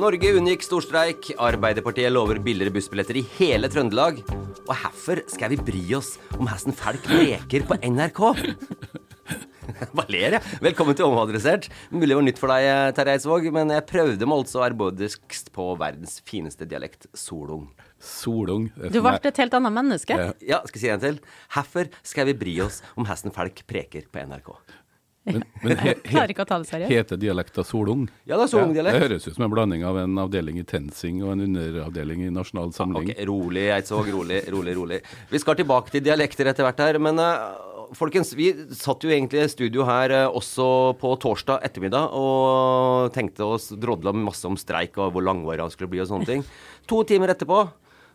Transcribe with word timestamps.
Norge 0.00 0.30
unngikk 0.32 0.62
storstreik. 0.64 1.26
Arbeiderpartiet 1.44 2.08
lover 2.12 2.38
billigere 2.40 2.72
bussbilletter 2.72 3.18
i 3.20 3.24
hele 3.36 3.68
Trøndelag. 3.68 4.22
Og 4.30 4.70
hvorfor 4.70 5.20
skal 5.28 5.52
vi 5.52 5.58
bry 5.60 5.82
oss 5.98 6.14
om 6.38 6.48
hesten 6.48 6.72
folk 6.76 7.04
leker 7.12 7.66
på 7.68 7.76
NRK? 7.84 8.22
Hva 9.92 10.06
ler 10.08 10.38
jeg? 10.38 10.54
Velkommen 10.64 10.96
til 10.96 11.04
Omadressert. 11.04 11.68
Mulig 11.92 12.14
det 12.14 12.16
var 12.16 12.26
nytt 12.30 12.40
for 12.40 12.52
deg, 12.54 12.94
Terje 12.96 13.18
Eidsvåg, 13.18 13.50
men 13.54 13.74
jeg 13.76 13.86
prøvde 13.92 14.28
meg 14.30 14.42
altså 14.42 14.64
ærbødigst 14.64 15.52
på 15.54 15.68
verdens 15.80 16.18
fineste 16.26 16.68
dialekt, 16.70 17.04
solung. 17.12 17.68
Solung. 18.00 18.70
Du 18.80 19.02
ble 19.04 19.18
et 19.20 19.44
helt 19.44 19.56
annet 19.60 19.76
menneske. 19.82 20.16
Ja. 20.40 20.62
Skal 20.64 20.80
jeg 20.80 20.86
si 20.86 20.94
en 20.96 21.04
til? 21.04 21.24
Hvorfor 21.52 21.92
skal 22.00 22.32
vi 22.32 22.40
bry 22.40 22.60
oss 22.64 22.80
om 22.96 23.08
hesten 23.10 23.36
folk 23.36 23.66
preker 23.68 24.08
på 24.08 24.24
NRK? 24.32 24.54
Men, 25.24 25.42
men 25.62 25.76
he, 25.76 25.94
ta 26.04 26.58
det 26.58 26.86
heter 26.88 27.18
dialekta 27.20 27.64
solung? 27.64 28.06
Ja, 28.24 28.38
det 28.38 28.46
er 28.46 28.52
solungdialekt. 28.54 28.96
det 28.96 29.08
høres 29.08 29.26
ut 29.28 29.34
som 29.36 29.44
en 29.44 29.52
blanding 29.52 29.82
av 29.84 29.98
en 30.00 30.20
avdeling 30.22 30.60
i 30.62 30.64
TenSing 30.64 31.20
og 31.24 31.34
en 31.34 31.44
underavdeling 31.44 32.22
i 32.24 32.30
Nasjonal 32.32 32.72
Samling. 32.72 33.10
Ok, 33.12 33.20
Rolig, 33.28 33.66
Eidsvåg. 33.74 34.08
Rolig, 34.14 34.40
rolig, 34.52 34.76
rolig. 34.78 35.00
Vi 35.28 35.42
skal 35.42 35.58
tilbake 35.60 35.92
til 35.92 36.06
dialekter 36.06 36.48
etter 36.48 36.64
hvert 36.64 36.80
her, 36.80 36.98
men 37.04 37.20
uh, 37.20 37.92
folkens, 37.98 38.32
vi 38.38 38.48
satt 38.76 39.04
jo 39.04 39.12
egentlig 39.12 39.44
i 39.44 39.52
studio 39.52 39.84
her 39.88 40.16
uh, 40.22 40.38
også 40.40 40.70
på 41.02 41.12
torsdag 41.20 41.68
ettermiddag 41.68 42.16
og 42.16 43.12
tenkte 43.12 43.44
oss 43.44 43.70
drodla 43.76 44.16
masse 44.16 44.48
om 44.48 44.56
streik 44.60 44.96
og 44.96 45.12
hvor 45.12 45.26
langvarig 45.26 45.66
han 45.66 45.74
skulle 45.74 45.92
bli 45.92 46.00
og 46.00 46.08
sånne 46.14 46.30
ting. 46.32 46.48
To 46.88 47.04
timer 47.04 47.34
etterpå 47.36 47.66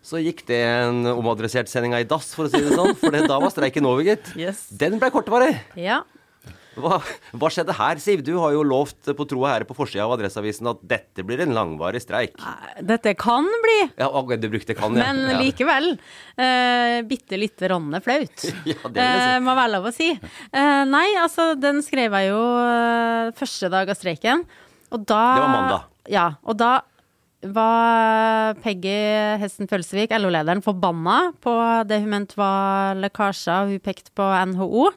så 0.06 0.20
gikk 0.22 0.44
det 0.50 0.60
en 0.62 1.06
omadressert 1.16 1.70
sending 1.70 1.96
i 1.98 2.06
dass, 2.06 2.34
for 2.38 2.46
å 2.46 2.52
si 2.52 2.62
det 2.62 2.76
sånn. 2.78 2.94
For 3.00 3.14
det, 3.14 3.24
da 3.30 3.40
var 3.42 3.50
streiken 3.54 3.88
over, 3.90 4.06
gitt. 4.06 4.28
Yes. 4.38 4.68
Den 4.70 5.00
ble 5.02 5.10
kortvarig. 5.14 5.56
Ja. 5.82 6.04
Hva, 6.76 7.00
hva 7.36 7.50
skjedde 7.54 7.76
her, 7.78 8.00
Siv? 8.04 8.24
Du 8.26 8.34
har 8.42 8.54
jo 8.56 8.64
lovt 8.68 9.10
på 9.16 9.28
tro 9.30 9.44
og 9.44 9.50
ære 9.52 9.68
på 9.70 9.76
forsida 9.78 10.04
av 10.06 10.16
Adresseavisen 10.18 10.68
at 10.72 10.82
dette 10.86 11.24
blir 11.28 11.44
en 11.46 11.54
langvarig 11.56 12.02
streik. 12.04 12.36
Dette 12.84 13.16
kan 13.20 13.48
bli, 13.64 13.78
Ja, 14.02 14.10
du 14.12 14.48
brukte 14.52 14.76
kan, 14.78 14.96
ja. 14.98 15.08
men 15.12 15.40
likevel 15.40 15.94
eh, 15.94 17.00
bitte 17.08 17.40
lite 17.40 17.72
rann 17.72 17.94
flaut. 18.04 18.48
Ja, 18.70 18.80
det 18.82 18.96
vil 18.96 19.02
jeg 19.04 19.22
si. 19.22 19.30
Eh, 19.36 19.40
må 19.46 19.56
være 19.56 19.74
lov 19.78 19.90
å 19.90 19.94
si. 19.96 20.10
Eh, 20.16 20.82
nei, 20.90 21.08
altså, 21.22 21.52
den 21.60 21.82
skrev 21.86 22.16
jeg 22.20 22.32
jo 22.34 22.44
første 23.40 23.72
dag 23.72 23.92
av 23.92 24.00
streiken. 24.00 24.44
Og 24.94 25.06
da 25.08 25.22
Det 25.36 25.46
var 25.46 25.54
mandag. 25.54 25.88
Ja, 26.12 26.28
og 26.46 26.60
da 26.60 26.74
var 27.54 28.56
Peggy 28.64 28.96
Hesten 29.42 29.70
Følsvik, 29.70 30.14
LO-lederen, 30.16 30.64
forbanna 30.66 31.34
på 31.44 31.54
det 31.90 32.00
hun 32.04 32.14
mente 32.14 32.38
var 32.40 32.98
lekkasjer. 32.98 33.72
Hun 33.72 33.82
pekte 33.84 34.14
på 34.16 34.28
NHO. 34.52 34.88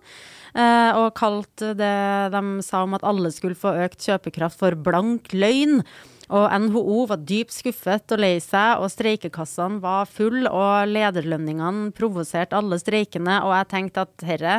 eh, 0.54 0.92
og 0.96 1.14
kalte 1.18 1.74
det 1.76 2.32
de 2.32 2.42
sa 2.64 2.82
om 2.82 2.94
at 2.94 3.04
alle 3.04 3.30
skulle 3.34 3.58
få 3.58 3.74
økt 3.84 4.06
kjøpekraft 4.06 4.58
for 4.58 4.74
blank 4.74 5.32
løgn. 5.32 5.82
Og 6.28 6.46
NHO 6.60 7.06
var 7.08 7.22
dypt 7.24 7.54
skuffet 7.56 8.12
og 8.12 8.20
lei 8.20 8.36
seg, 8.44 8.82
og 8.82 8.90
streikekassene 8.92 9.80
var 9.80 10.08
full, 10.10 10.44
og 10.46 10.90
lederlønningene 10.90 11.92
provoserte 11.96 12.58
alle 12.58 12.76
streikende, 12.80 13.40
og 13.46 13.54
jeg 13.56 13.70
tenkte 13.72 14.04
at 14.04 14.26
herre 14.28 14.58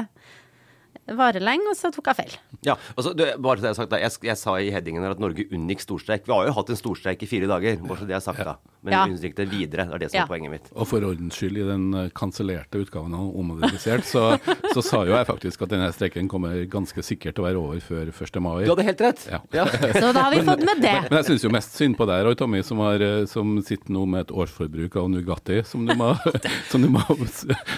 varer 1.17 1.43
lenge, 1.43 1.69
og 1.71 1.77
så 1.77 1.91
tok 1.93 2.09
jeg 2.11 2.15
feil. 2.19 2.35
Ja, 2.65 2.75
altså, 2.95 3.13
du, 3.15 3.23
bare 3.39 3.61
det 3.61 3.69
Jeg 3.71 3.75
sagt 3.79 3.89
da, 3.93 3.97
jeg, 4.01 4.11
jeg 4.29 4.37
sa 4.37 4.55
i 4.59 4.69
headingen 4.73 5.03
her 5.05 5.15
at 5.15 5.21
Norge 5.23 5.45
unngikk 5.55 5.81
storstreik. 5.85 6.25
Vi 6.27 6.33
har 6.35 6.49
jo 6.49 6.55
hatt 6.57 6.69
en 6.73 6.79
storstreik 6.79 7.23
i 7.23 7.29
fire 7.29 7.47
dager, 7.49 7.77
bare 7.85 8.01
så 8.01 8.07
det 8.09 8.15
er 8.17 8.23
sagt 8.25 8.43
da. 8.45 8.57
Men 8.83 8.93
Ja. 8.93 9.05
vi 9.05 9.15
unngikk 9.17 9.35
det 9.35 9.47
videre. 9.51 9.85
Det 9.89 9.93
er 9.95 9.99
det 10.05 10.11
som 10.11 10.17
Ja. 10.19 10.23
er 10.23 10.27
poenget 10.31 10.51
mitt. 10.51 10.69
Og 10.75 10.87
for 10.87 11.03
ordens 11.03 11.35
skyld, 11.35 11.57
i 11.59 11.65
den 11.67 11.93
eh, 11.93 12.09
kansellerte 12.15 12.79
utgaven 12.79 13.13
av 13.13 13.35
Omodifisert, 13.35 14.05
så, 14.07 14.39
så 14.73 14.83
sa 14.83 15.01
jo 15.03 15.11
jeg 15.15 15.27
faktisk 15.27 15.61
at 15.65 15.69
denne 15.73 15.89
streiken 15.91 16.29
kommer 16.31 16.55
ganske 16.71 17.03
sikkert 17.03 17.35
til 17.35 17.43
å 17.43 17.47
være 17.49 17.59
over 17.59 17.79
før 17.83 18.07
1. 18.13 18.39
mai. 18.41 18.63
Du 18.63 18.71
hadde 18.71 18.85
helt 18.87 19.01
rett. 19.03 19.25
Ja. 19.29 19.41
Ja. 19.53 19.65
Så 19.99 20.13
da 20.15 20.23
har 20.27 20.31
vi 20.31 20.41
fått 20.47 20.63
med 20.63 20.79
det. 20.81 20.93
Men 21.09 21.17
jeg 21.19 21.27
syns 21.27 21.43
jo 21.43 21.51
mest 21.51 21.75
synd 21.75 21.97
på 21.99 22.07
deg, 22.07 22.23
Roy 22.25 22.35
Tommy, 22.39 22.61
som, 22.63 22.79
har, 22.85 23.01
eh, 23.03 23.25
som 23.27 23.57
sitter 23.65 23.91
nå 23.91 24.05
med 24.07 24.27
et 24.27 24.31
årsforbruk 24.31 24.95
av 25.01 25.09
Nugatti, 25.11 25.59
som 25.67 25.83
du 25.85 25.93
må, 25.99 26.13
som 26.71 26.81
du 26.81 26.87
må 26.93 27.03
Du 27.09 27.25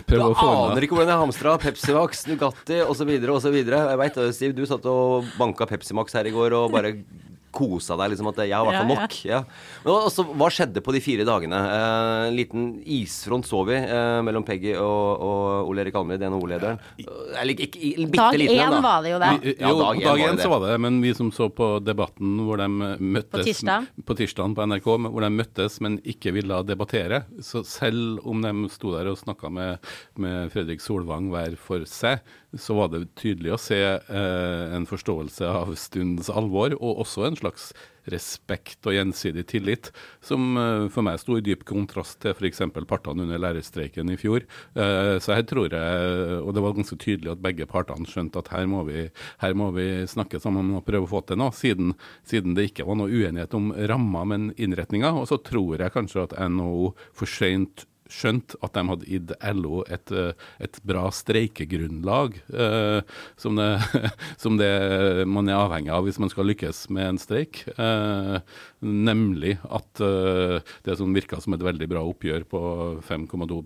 prøve 0.05 0.29
å 0.31 0.37
få 0.37 0.47
Du 0.51 0.71
aner 0.75 0.85
ikke 0.85 0.97
hvordan 0.99 1.13
jeg 1.15 1.21
hamstra 1.23 1.57
Pepsi 1.61 1.93
Max, 1.97 2.25
Nugatti 2.29 2.81
osv. 2.85 3.09
osv. 3.29 3.53
Jeg 3.61 3.97
veit 4.01 4.13
det, 4.15 4.33
Siv, 4.35 4.55
du 4.55 4.65
satt 4.65 4.85
og 4.85 5.25
banka 5.37 5.65
Pepsi 5.69 5.93
Max 5.93 6.13
her 6.13 6.25
i 6.25 6.31
går 6.31 6.53
og 6.53 6.71
bare 6.71 6.95
kosa 7.51 7.97
deg, 7.99 8.13
liksom 8.13 8.29
at 8.29 8.37
jeg 8.47 8.53
har 8.55 8.63
i 8.63 8.69
hvert 8.69 8.77
fall 8.79 8.87
Ja, 8.87 8.95
ja. 8.95 9.01
nok. 9.03 9.15
Ja. 9.27 9.39
Men 9.83 9.95
altså, 10.07 10.23
hva 10.39 10.47
skjedde 10.47 10.79
på 10.85 10.93
de 10.95 11.01
fire 11.03 11.25
dagene? 11.27 11.57
Eh, 11.59 12.27
en 12.29 12.35
liten 12.37 12.61
isfront 12.87 13.43
så 13.43 13.65
vi 13.67 13.75
eh, 13.75 14.21
mellom 14.23 14.45
Peggy 14.47 14.71
og, 14.79 15.19
og 15.19 15.67
Ole 15.67 15.83
Erik 15.83 15.97
Almrid, 15.99 16.23
NHO-lederen. 16.23 16.79
Eller 17.41 17.51
ikke, 17.59 17.75
ikke 17.75 18.05
bitte 18.07 18.21
Dag 18.21 18.37
liten 18.39 18.55
en, 18.55 18.63
én 18.69 18.75
da. 18.77 18.79
var 18.85 19.03
det 19.03 19.11
jo 19.11 19.19
det. 19.19 19.31
Jo, 19.35 19.55
Ja, 19.59 19.73
dag 19.81 19.99
én 19.99 20.05
dag 20.07 20.23
én 20.29 20.39
så 20.39 20.47
var 20.53 20.63
det, 20.63 20.77
men 20.87 21.01
vi 21.03 21.11
som 21.19 21.27
så 21.35 21.49
på 21.51 21.67
debatten 21.83 22.39
hvor 22.47 22.63
de 22.63 22.69
møttes 22.71 23.35
På 23.35 23.43
tirsdag. 23.43 23.89
på 24.07 24.15
tirsdagen 24.21 24.55
på 24.55 24.69
NRK, 24.71 24.87
hvor 25.11 25.27
de 25.27 25.33
møttes, 25.35 25.81
men 25.83 25.99
ikke 26.07 26.31
ville 26.39 26.61
debattere, 26.71 27.25
så 27.43 27.65
selv 27.67 28.23
om 28.23 28.39
de 28.47 28.55
sto 28.71 28.95
der 28.95 29.11
og 29.11 29.19
snakka 29.19 29.51
med, 29.51 29.91
med 30.15 30.55
Fredrik 30.55 30.79
Solvang 30.79 31.27
hver 31.35 31.59
for 31.59 31.83
seg, 31.83 32.23
så 32.57 32.75
var 32.75 32.91
det 32.91 33.05
tydelig 33.19 33.53
å 33.55 33.61
se 33.61 33.79
eh, 33.79 34.75
en 34.75 34.87
forståelse 34.87 35.47
av 35.47 35.71
stundens 35.79 36.31
alvor, 36.33 36.75
og 36.79 37.03
også 37.05 37.25
en 37.27 37.37
slags 37.39 37.71
respekt 38.09 38.87
og 38.89 38.95
gjensidig 38.95 39.45
tillit, 39.51 39.91
som 40.25 40.57
eh, 40.59 40.87
for 40.91 41.05
meg 41.05 41.21
sto 41.21 41.37
i 41.37 41.43
dyp 41.45 41.63
kontrast 41.69 42.19
til 42.23 42.33
f.eks. 42.33 42.63
partene 42.89 43.23
under 43.23 43.39
lærerstreiken 43.39 44.11
i 44.11 44.17
fjor. 44.19 44.43
Eh, 44.75 45.15
så 45.23 45.37
her 45.37 45.45
tror 45.47 45.71
jeg, 45.71 46.41
og 46.41 46.51
det 46.57 46.65
var 46.65 46.75
ganske 46.75 46.97
tydelig 46.99 47.31
at 47.35 47.43
begge 47.45 47.69
partene 47.71 48.09
skjønte 48.09 48.41
at 48.41 48.51
her 48.55 48.67
må 48.69 48.83
vi, 48.89 49.05
her 49.43 49.55
må 49.55 49.69
vi 49.77 49.87
snakke 50.11 50.41
sammen 50.43 50.73
og 50.75 50.83
prøve 50.87 51.07
å 51.07 51.13
få 51.13 51.23
til 51.29 51.39
noe, 51.39 51.55
siden, 51.55 51.95
siden 52.27 52.57
det 52.57 52.71
ikke 52.71 52.87
var 52.89 52.99
noe 52.99 53.11
uenighet 53.11 53.55
om 53.55 53.71
rammer, 53.91 54.27
men 54.33 54.51
innretninger. 54.57 55.21
Og 55.21 55.29
så 55.31 55.39
tror 55.45 55.79
jeg 55.79 55.95
kanskje 55.95 56.27
at 56.27 56.35
NHO 56.51 56.91
for 57.15 57.31
sent 57.31 57.85
skjønt 58.11 58.55
at 58.61 58.75
de 58.75 58.83
hadde 58.89 59.07
gitt 59.09 59.33
LO 59.55 59.81
et, 59.91 60.11
eh, 60.11 60.33
et 60.63 60.79
bra 60.87 61.07
streikegrunnlag, 61.15 62.37
eh, 62.53 62.99
som, 63.39 63.59
det, 63.59 63.69
som 64.43 64.59
det 64.59 64.71
man 65.29 65.49
er 65.49 65.59
avhengig 65.61 65.93
av 65.95 66.05
hvis 66.07 66.19
man 66.21 66.31
skal 66.33 66.49
lykkes 66.51 66.85
med 66.93 67.13
en 67.13 67.21
streik. 67.21 67.63
Eh, 67.77 68.37
nemlig 68.81 69.55
at 69.69 70.01
uh, 70.01 70.57
det 70.83 70.97
som 70.97 71.13
virka 71.13 71.39
som 71.41 71.53
et 71.53 71.63
veldig 71.63 71.87
bra 71.91 72.03
oppgjør 72.07 72.45
på 72.49 72.61
5,2 73.05 73.61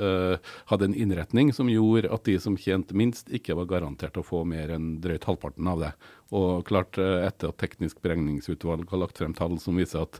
uh, 0.00 0.36
hadde 0.72 0.88
en 0.88 0.96
innretning 0.96 1.52
som 1.52 1.70
gjorde 1.70 2.12
at 2.12 2.24
de 2.28 2.38
som 2.40 2.56
tjente 2.56 2.96
minst, 2.96 3.28
ikke 3.28 3.56
var 3.58 3.68
garantert 3.68 4.16
å 4.16 4.26
få 4.26 4.44
mer 4.48 4.72
enn 4.74 4.96
drøyt 5.04 5.28
halvparten 5.28 5.68
av 5.68 5.84
det. 5.84 5.92
Og 6.28 6.60
klart, 6.68 6.98
eh, 7.00 7.22
etter 7.24 7.48
at 7.48 7.56
Teknisk 7.56 8.02
beregningsutvalg 8.04 8.90
har 8.90 9.00
lagt 9.00 9.16
frem 9.16 9.32
tall 9.32 9.54
som 9.62 9.78
viser 9.80 10.02
at 10.04 10.18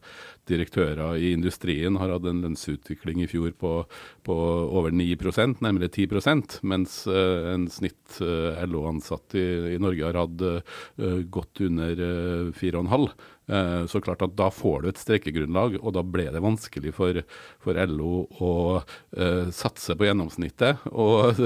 direktører 0.49 1.19
i 1.21 1.35
industrien 1.35 1.99
har 2.01 2.15
hatt 2.15 2.25
en 2.25 2.41
lønnsutvikling 2.47 3.21
i 3.21 3.29
fjor 3.29 3.53
på, 3.61 3.73
på 4.25 4.37
over 4.73 4.89
9% 4.97 5.61
nærmere 5.61 5.91
10 5.93 6.65
mens 6.65 7.03
en 7.13 7.69
snitt 7.69 8.17
LO-ansatt 8.25 9.37
i, 9.37 9.45
i, 9.75 9.83
Norge 9.85 10.09
har 10.09 10.17
hatt 10.17 10.47
godt 11.29 11.61
under 11.69 12.01
4,5 12.57 13.13
Eh, 13.13 13.38
så 13.89 14.01
klart 14.05 14.23
at 14.25 14.35
da 14.37 14.51
får 14.53 14.83
du 14.83 14.89
et 14.91 15.01
streikegrunnlag, 15.01 15.79
og 15.81 15.95
da 15.97 16.03
ble 16.05 16.27
det 16.35 16.43
vanskelig 16.45 16.93
for, 16.97 17.21
for 17.65 17.81
LO 17.89 18.27
å 18.45 18.53
uh, 18.83 19.49
satse 19.55 19.97
på 19.97 20.09
gjennomsnittet 20.09 20.85
og, 20.93 21.41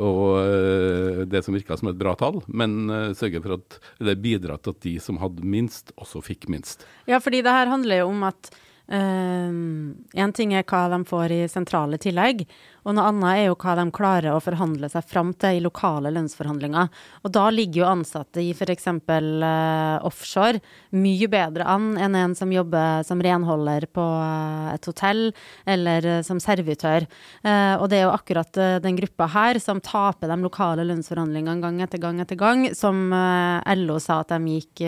og 0.00 0.22
uh, 0.40 1.22
det 1.30 1.44
som 1.46 1.54
virka 1.54 1.78
som 1.78 1.92
et 1.92 2.00
bra 2.00 2.16
tall, 2.18 2.40
men 2.48 2.90
sørge 3.14 3.42
for 3.44 3.58
at 3.60 3.78
det 4.02 4.18
bidra 4.24 4.58
til 4.58 4.74
at 4.74 4.84
de 4.84 4.96
som 5.02 5.22
hadde 5.22 5.46
minst, 5.46 5.94
også 6.00 6.24
fikk 6.24 6.48
minst. 6.52 6.86
Ja, 7.10 7.22
fordi 7.22 7.44
det 7.44 7.54
her 7.54 7.70
handler 7.70 8.02
jo 8.02 8.10
om 8.10 8.26
at 8.26 8.50
Én 8.84 9.96
um, 10.12 10.32
ting 10.36 10.50
er 10.52 10.64
hva 10.68 10.90
de 10.92 10.98
får 11.08 11.32
i 11.32 11.38
sentrale 11.48 11.96
tillegg, 11.96 12.42
og 12.84 12.92
noe 12.92 13.06
annet 13.08 13.30
er 13.30 13.46
jo 13.46 13.54
hva 13.56 13.72
de 13.78 13.84
klarer 13.96 14.34
å 14.34 14.42
forhandle 14.44 14.90
seg 14.92 15.06
fram 15.08 15.30
til 15.40 15.56
i 15.56 15.62
lokale 15.64 16.10
lønnsforhandlinger. 16.12 16.90
Og 17.24 17.32
da 17.32 17.46
ligger 17.48 17.80
jo 17.80 17.86
ansatte 17.88 18.42
i 18.44 18.50
f.eks. 18.52 18.90
Uh, 19.08 20.04
offshore 20.04 20.60
mye 20.92 21.30
bedre 21.32 21.64
an 21.64 21.94
enn 21.96 22.18
en 22.20 22.36
som 22.36 22.52
jobber 22.52 23.06
som 23.08 23.24
renholder 23.24 23.88
på 23.88 24.04
uh, 24.04 24.68
et 24.74 24.90
hotell, 24.90 25.24
eller 25.64 26.10
uh, 26.18 26.20
som 26.26 26.42
servitør. 26.44 27.08
Uh, 27.40 27.80
og 27.80 27.88
det 27.88 28.02
er 28.02 28.06
jo 28.10 28.12
akkurat 28.12 28.62
den 28.84 29.00
gruppa 29.00 29.30
her 29.32 29.64
som 29.64 29.80
taper 29.80 30.28
de 30.28 30.40
lokale 30.44 30.84
lønnsforhandlingene 30.84 31.64
gang 31.64 31.80
etter 31.80 32.04
gang 32.04 32.20
etter 32.20 32.36
gang, 32.36 32.68
som 32.76 33.08
LO 33.08 33.96
sa 34.02 34.20
at 34.20 34.36
de 34.36 34.58
gikk 34.58 34.84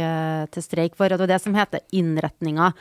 til 0.52 0.64
streik 0.64 1.00
for. 1.00 1.08
Og 1.08 1.16
det 1.16 1.30
er 1.30 1.36
det 1.38 1.44
som 1.48 1.56
heter 1.56 1.84
innretninga. 1.96 2.74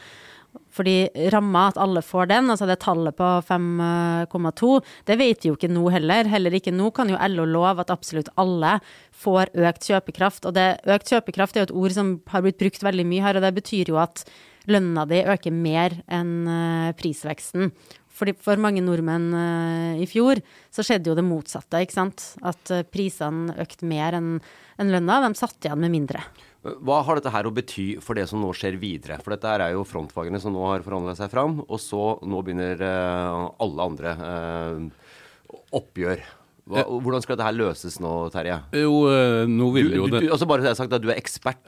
Fordi 0.76 0.96
ramma, 1.32 1.70
at 1.72 1.80
alle 1.80 2.02
får 2.04 2.30
den, 2.34 2.50
altså 2.52 2.68
det 2.68 2.80
tallet 2.84 3.16
på 3.16 3.28
5,2, 3.48 4.72
det 5.08 5.20
vet 5.22 5.48
jo 5.48 5.56
ikke 5.56 5.72
nå 5.72 5.86
heller. 5.94 6.28
Heller 6.32 6.58
ikke 6.58 6.74
nå 6.76 6.90
kan 6.96 7.12
jo 7.12 7.20
LO 7.32 7.46
love 7.48 7.86
at 7.86 7.94
absolutt 7.94 8.32
alle 8.42 8.78
får 9.16 9.54
økt 9.56 9.88
kjøpekraft. 9.92 10.50
Og 10.50 10.58
det, 10.58 10.68
økt 10.98 11.14
kjøpekraft 11.14 11.56
er 11.56 11.64
jo 11.64 11.70
et 11.70 11.78
ord 11.84 11.96
som 11.96 12.12
har 12.34 12.44
blitt 12.46 12.60
brukt 12.62 12.84
veldig 12.84 13.08
mye 13.08 13.24
her, 13.24 13.40
og 13.40 13.48
det 13.48 13.56
betyr 13.60 13.94
jo 13.94 14.02
at 14.04 14.26
lønna 14.72 15.06
di 15.10 15.22
øker 15.30 15.54
mer 15.54 16.00
enn 16.12 16.34
eh, 16.50 16.92
prisveksten. 16.98 17.70
Fordi 18.16 18.36
for 18.40 18.60
mange 18.62 18.84
nordmenn 18.84 19.28
uh, 19.36 20.00
i 20.00 20.08
fjor 20.10 20.40
så 20.74 20.86
skjedde 20.86 21.12
jo 21.12 21.18
det 21.18 21.26
motsatte, 21.28 21.82
ikke 21.84 21.98
sant. 21.98 22.24
At 22.46 22.72
uh, 22.72 22.86
prisene 22.88 23.56
økte 23.62 23.88
mer 23.90 24.18
enn 24.18 24.38
en 24.80 24.92
lønna. 24.92 25.22
De 25.26 25.40
satt 25.40 25.68
igjen 25.68 25.82
med 25.84 25.94
mindre. 25.94 26.24
Hva 26.64 27.02
har 27.06 27.20
dette 27.20 27.34
her 27.34 27.46
å 27.46 27.54
bety 27.54 27.88
for 28.02 28.18
det 28.18 28.26
som 28.32 28.42
nå 28.42 28.50
skjer 28.58 28.80
videre? 28.82 29.20
For 29.24 29.36
dette 29.36 29.52
er 29.52 29.76
jo 29.76 29.86
frontfagene 29.88 30.42
som 30.42 30.56
nå 30.56 30.64
har 30.72 30.86
forhandla 30.86 31.14
seg 31.20 31.30
fram, 31.34 31.60
og 31.68 31.78
så 31.82 32.16
nå 32.26 32.42
begynner 32.46 32.82
uh, 32.82 33.52
alle 33.62 33.92
andre 33.92 34.16
oppgjør. 35.76 36.24
Hva, 36.66 36.82
hvordan 36.90 37.22
skal 37.22 37.36
dette 37.36 37.46
her 37.46 37.54
løses 37.54 38.00
nå, 38.02 38.12
Terje? 38.34 38.56
Jo, 38.74 38.94
eh, 39.14 39.44
nå 39.46 39.68
vil 39.76 39.92
du, 39.92 39.98
jo 40.00 40.06
det 40.10 40.24
du, 40.24 40.32
altså 40.34 40.48
Bare 40.50 40.64
har 40.66 40.72
jeg 40.72 40.80
sagt 40.80 40.96
at 40.98 41.04
du 41.04 41.12
er 41.14 41.20
ekspert. 41.20 41.60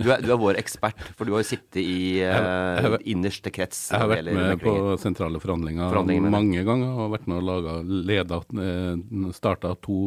Du 0.00 0.08
er, 0.08 0.22
du 0.24 0.30
er 0.32 0.38
vår 0.40 0.56
ekspert, 0.56 0.96
for 1.18 1.28
du 1.28 1.34
har 1.34 1.42
jo 1.42 1.48
sittet 1.50 1.82
i 1.82 2.22
uh, 2.24 2.96
innerste 3.04 3.52
krets. 3.52 3.82
Jeg 3.92 4.00
har 4.00 4.08
vært 4.08 4.30
med 4.32 4.62
på 4.62 4.72
sentrale 5.00 5.40
forhandlinger, 5.42 5.90
forhandlinger 5.92 6.32
mange 6.32 6.64
ganger 6.64 7.02
og 7.04 7.12
vært 7.12 7.28
med 7.28 7.38
og 7.42 7.46
laga, 7.50 7.74
leda, 7.84 8.40
eh, 8.64 9.28
starta 9.36 9.74
to 9.84 9.98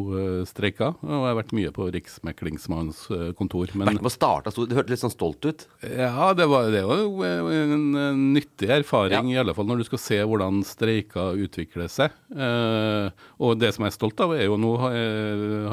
streiker. 0.50 0.98
Og 1.06 1.14
jeg 1.14 1.28
har 1.28 1.38
vært 1.44 1.54
mye 1.60 1.74
på 1.76 1.88
Riksmeklingsmannens 1.94 3.06
kontor. 3.38 3.70
Men, 3.76 3.92
vært 3.92 4.02
med 4.02 4.12
å 4.12 4.14
starte, 4.14 4.54
Det 4.58 4.78
hørtes 4.80 4.96
litt 4.96 5.04
sånn 5.04 5.14
stolt 5.14 5.46
ut? 5.46 5.68
Ja, 5.86 6.32
det 6.38 6.50
var, 6.50 6.72
det 6.74 6.84
var 6.90 7.04
jo 7.04 7.22
en, 7.26 7.88
en 8.02 8.26
nyttig 8.34 8.70
erfaring, 8.80 9.32
ja. 9.32 9.38
i 9.38 9.42
alle 9.42 9.54
fall 9.58 9.68
når 9.70 9.82
du 9.82 9.88
skal 9.88 10.02
se 10.02 10.18
hvordan 10.22 10.62
streiker 10.68 11.38
utvikler 11.40 11.90
seg. 11.92 12.14
Eh, 12.30 13.10
og 13.42 13.60
det 13.60 13.72
som 13.76 13.86
jeg 13.86 13.94
er 13.94 13.96
stolt 13.98 14.22
av, 14.24 14.34
er 14.36 14.48
jo 14.48 14.58
nå 14.60 14.74
har, 14.82 14.98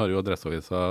har 0.01 0.11
jo 0.11 0.19
Adresseavisa 0.21 0.81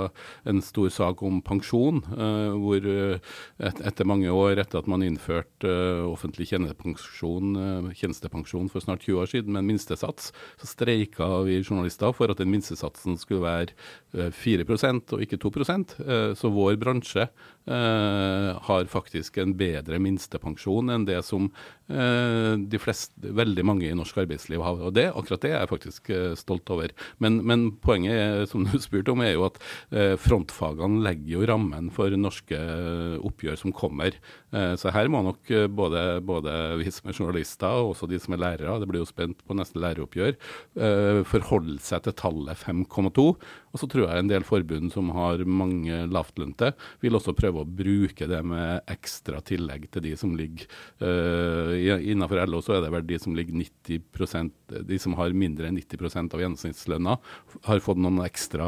en 0.47 0.61
stor 0.65 0.91
sak 0.93 1.23
om 1.27 1.41
pensjon, 1.45 2.01
eh, 2.15 2.55
hvor 2.57 2.87
uh, 2.87 3.33
et, 3.57 3.81
etter 3.89 4.07
mange 4.07 4.31
år 4.31 4.61
etter 4.61 4.81
at 4.81 4.89
man 4.89 5.03
innførte 5.05 5.67
eh, 5.67 6.03
offentlig 6.07 6.49
tjenestepensjon, 6.51 7.91
tjenestepensjon 7.97 8.71
for 8.71 8.83
snart 8.83 9.05
20 9.05 9.21
år 9.23 9.31
siden 9.31 9.53
med 9.53 9.63
en 9.63 9.71
minstesats, 9.73 10.31
så 10.59 10.69
streika 10.69 11.29
vi 11.47 11.59
journalister 11.61 12.13
for 12.15 12.31
at 12.31 12.41
den 12.41 12.51
minstesatsen 12.53 13.17
skulle 13.19 13.45
være 13.45 14.31
4% 14.33 15.13
og 15.15 15.23
ikke 15.23 15.39
2% 15.41 15.93
Så 16.39 16.49
vår 16.53 16.77
bransje 16.79 17.27
har 17.67 18.85
faktisk 18.91 19.37
en 19.41 19.53
bedre 19.59 19.99
minstepensjon 19.99 20.93
enn 20.93 21.07
det 21.07 21.19
som 21.27 21.49
de 21.87 22.79
fleste, 22.81 23.29
veldig 23.37 23.63
mange 23.63 23.87
i 23.87 23.95
norsk 23.95 24.17
arbeidsliv 24.23 24.59
har. 24.63 24.81
Og 24.89 24.95
det, 24.95 25.05
akkurat 25.15 25.43
det 25.43 25.51
er 25.53 25.61
jeg 25.61 25.71
faktisk 25.71 26.09
stolt 26.39 26.67
over. 26.73 26.91
Men, 27.23 27.39
men 27.47 27.69
poenget 27.83 28.47
som 28.51 28.65
du 28.65 28.75
spurte 28.83 29.13
om, 29.13 29.23
er 29.23 29.35
jo 29.35 29.45
at 29.47 29.59
eh, 29.91 30.15
frontfagene 30.19 31.03
legger 31.05 31.37
jo 31.37 31.47
rammen 31.49 31.91
for 31.93 32.13
norske 32.19 32.57
eh, 32.57 33.17
oppgjør 33.27 33.59
som 33.61 33.75
kommer. 33.75 34.17
Eh, 34.51 34.73
så 34.79 34.93
her 34.95 35.11
må 35.11 35.23
nok 35.25 35.51
både, 35.73 36.03
både, 36.25 36.55
vi 36.81 36.91
som 36.93 37.09
er 37.09 37.17
journalister 37.17 37.81
og 37.81 37.93
også 37.93 38.09
de 38.09 38.19
som 38.21 38.35
er 38.35 38.43
lærere, 38.43 38.79
det 38.81 38.89
blir 38.89 39.03
jo 39.03 39.09
spent 39.09 39.43
på 39.47 39.55
neste 39.57 39.79
læreroppgjør, 39.81 40.35
forholde 41.27 41.77
seg 41.83 42.03
til 42.05 42.15
tallet 42.17 42.59
5,2. 42.59 43.25
Og 43.73 43.81
så 43.81 43.89
tror 43.89 44.07
jeg 44.07 44.23
en 44.23 44.29
del 44.29 44.45
forbund 44.47 44.91
som 44.93 45.09
har 45.15 45.43
mange 45.45 45.99
lavtlønte, 46.11 46.71
vil 47.03 47.17
også 47.17 47.35
prøve 47.37 47.61
å 47.61 47.67
bruke 47.67 48.27
det 48.29 48.39
med 48.47 48.87
ekstra 48.91 49.41
tillegg 49.45 49.87
til 49.93 50.05
de 50.07 50.13
som 50.19 50.33
ligger 50.37 50.67
Innenfor 51.77 52.41
LO 52.47 52.61
så 52.65 52.77
er 52.77 52.85
det 52.85 52.91
vel 52.93 53.05
de 53.07 53.19
som 53.21 53.35
ligger 53.37 53.57
90% 53.57 54.53
de 54.87 54.99
som 54.99 55.15
har 55.19 55.35
mindre 55.37 55.69
enn 55.69 55.77
90% 55.79 56.35
av 56.35 56.43
gjennomsnittslønna, 56.43 57.17
har 57.67 57.83
fått 57.83 58.01
noen 58.01 58.19
ekstra 58.25 58.67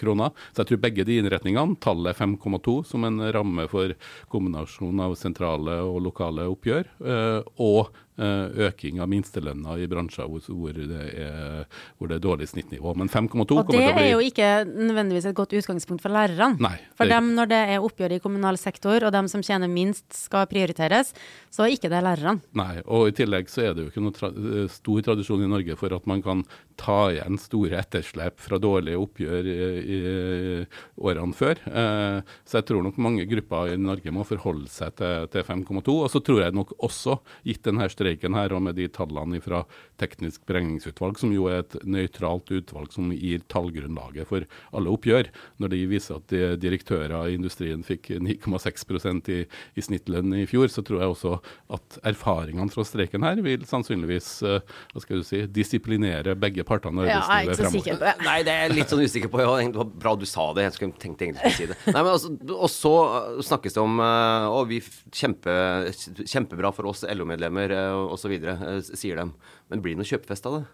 kroner. 0.00 0.32
Så 0.52 0.62
jeg 0.62 0.70
tror 0.72 0.82
begge 0.86 1.06
de 1.08 1.18
innretningene, 1.20 1.78
tallet 1.84 2.16
5,2 2.16 2.78
som 2.88 3.04
en 3.08 3.20
ramme 3.34 3.66
for 3.72 3.92
kombinasjon 4.32 5.04
av 5.04 5.18
sentrale 5.20 5.80
og 5.84 6.00
lokale 6.08 6.48
oppgjør, 6.52 6.88
uh, 7.04 7.40
og 7.60 7.92
Eh, 7.94 8.03
øking 8.14 9.00
av 9.02 9.08
minstelønna 9.10 9.74
i 9.82 9.88
bransjer 9.90 10.28
hvor, 10.30 10.44
hvor, 10.46 10.76
det 10.76 11.00
er, 11.18 11.64
hvor, 11.98 12.10
det 12.10 12.18
er, 12.18 12.22
dårlig 12.22 12.46
snittnivå. 12.50 12.94
Men 12.98 13.10
5,2 13.10 13.32
kommer 13.32 13.48
til 13.48 13.58
å 13.58 13.64
bli 13.66 13.80
Og 13.80 13.82
det 13.82 14.04
er 14.04 14.10
jo 14.12 14.20
ikke 14.22 14.50
nødvendigvis 14.70 15.26
et 15.30 15.38
godt 15.38 15.56
utgangspunkt 15.58 16.04
for 16.04 16.14
lærerne. 16.14 16.60
Nei, 16.62 16.76
for 16.94 17.10
dem 17.10 17.32
når 17.34 17.50
det 17.50 17.60
er 17.74 17.86
oppgjør 17.86 18.16
i 18.16 18.20
kommunal 18.22 18.58
sektor, 18.60 19.02
og 19.02 19.14
dem 19.14 19.30
som 19.30 19.42
tjener 19.44 19.70
minst 19.70 20.06
skal 20.14 20.46
prioriteres, 20.50 21.10
så 21.50 21.66
er 21.66 21.74
ikke 21.74 21.90
det 21.92 22.04
lærerne. 22.06 22.44
Nei, 22.58 22.84
og 22.84 23.10
i 23.10 23.16
tillegg 23.18 23.50
så 23.50 23.66
er 23.66 23.74
det 23.74 23.84
jo 23.84 23.92
ikke 23.92 24.04
noen 24.04 24.16
tra 24.16 24.30
eh, 24.30 24.68
stor 24.72 25.04
tradisjon 25.10 25.44
i 25.44 25.50
Norge 25.50 25.78
for 25.80 25.94
at 25.96 26.06
man 26.10 26.22
kan 26.24 26.44
ta 26.80 26.98
igjen 27.12 27.38
store 27.38 27.78
etterslep 27.82 28.40
fra 28.42 28.58
dårlige 28.62 28.98
oppgjør 29.00 29.50
i, 29.50 29.58
i, 29.80 29.98
i 29.98 30.62
årene 31.02 31.36
før. 31.36 31.60
Eh, 31.66 32.34
så 32.46 32.60
jeg 32.60 32.68
tror 32.70 32.86
nok 32.86 32.98
mange 33.02 33.26
grupper 33.30 33.74
i 33.74 33.78
Norge 33.80 34.14
må 34.14 34.26
forholde 34.26 34.70
seg 34.72 34.96
til, 34.98 35.28
til 35.32 35.46
5,2. 35.46 35.82
Og 35.94 36.10
så 36.12 36.22
tror 36.24 36.44
jeg 36.44 36.56
nok 36.56 36.74
også, 36.78 37.18
gitt 37.46 37.64
denne 37.66 37.88
streiken 38.04 38.36
her, 38.36 38.52
og 38.52 38.62
med 38.68 38.76
de 38.76 38.88
tallene 38.92 39.40
fra 39.44 39.64
Teknisk 40.00 40.42
beregningsutvalg, 40.48 41.18
som 41.20 41.32
jo 41.32 41.46
er 41.48 41.62
et 41.62 41.76
nøytralt 41.86 42.50
utvalg 42.52 42.92
som 42.92 43.12
gir 43.14 43.44
tallgrunnlaget 43.52 44.28
for 44.28 44.44
alle 44.74 44.90
oppgjør, 44.92 45.30
når 45.62 45.72
de 45.72 45.82
viser 45.90 46.18
at 46.18 46.26
de 46.32 46.54
direktører 46.60 47.30
i 47.30 47.36
industrien 47.38 47.84
fikk 47.86 48.10
9,6 48.18 49.30
i, 49.30 49.38
i 49.46 49.84
snittlønn 49.84 50.34
i 50.34 50.46
fjor, 50.50 50.66
så 50.72 50.82
tror 50.84 51.00
jeg 51.00 51.14
også 51.14 51.36
at 51.78 51.98
erfaringene 52.10 52.74
fra 52.74 52.84
streiken 52.86 53.24
her 53.24 53.40
vil 53.44 53.64
sannsynligvis 53.68 54.30
uh, 54.44 54.58
hva 54.92 55.04
skal 55.04 55.22
du 55.22 55.26
si, 55.26 55.44
disiplinere 55.54 56.34
begge 56.38 56.66
partene 56.66 57.06
i 57.06 57.14
arbeidslivet 57.14 57.86
ja, 57.86 57.96
fremover. 57.96 58.24
Nei, 58.26 58.36
det 58.46 58.54
er 58.54 58.66
jeg 58.66 58.76
litt 58.80 58.92
sånn 58.92 59.04
usikker 59.04 59.32
på. 59.32 59.42
Ja, 59.44 59.54
det 59.62 59.78
var 59.78 59.90
bra 60.04 60.16
du 60.18 60.26
sa 60.28 60.50
det. 60.56 60.66
Jeg 60.68 60.76
skulle 60.76 60.98
tenkt 61.00 61.22
egentlig 61.24 61.46
å 61.46 61.54
si 61.54 61.70
det. 61.70 61.78
Nei, 61.86 62.00
men 62.00 62.12
altså, 62.16 62.32
og 62.58 62.70
så 62.72 62.94
eh, 63.04 63.40
snakkes 63.46 63.78
det 63.78 63.84
om 63.84 64.02
uh, 64.02 64.50
å, 64.50 64.64
vi 64.68 64.80
kjempe, 65.14 65.54
kjempebra 66.26 66.74
for 66.74 66.90
oss 66.90 67.04
LO-medlemmer 67.06 67.74
osv., 67.94 68.38
uh, 68.44 68.80
sier 68.84 69.20
de. 69.20 69.28
Men 69.70 69.84
blir 69.84 69.96
det 69.96 70.02
noe 70.02 70.12
kjøpefest 70.12 70.50
av 70.50 70.60
det? 70.60 70.64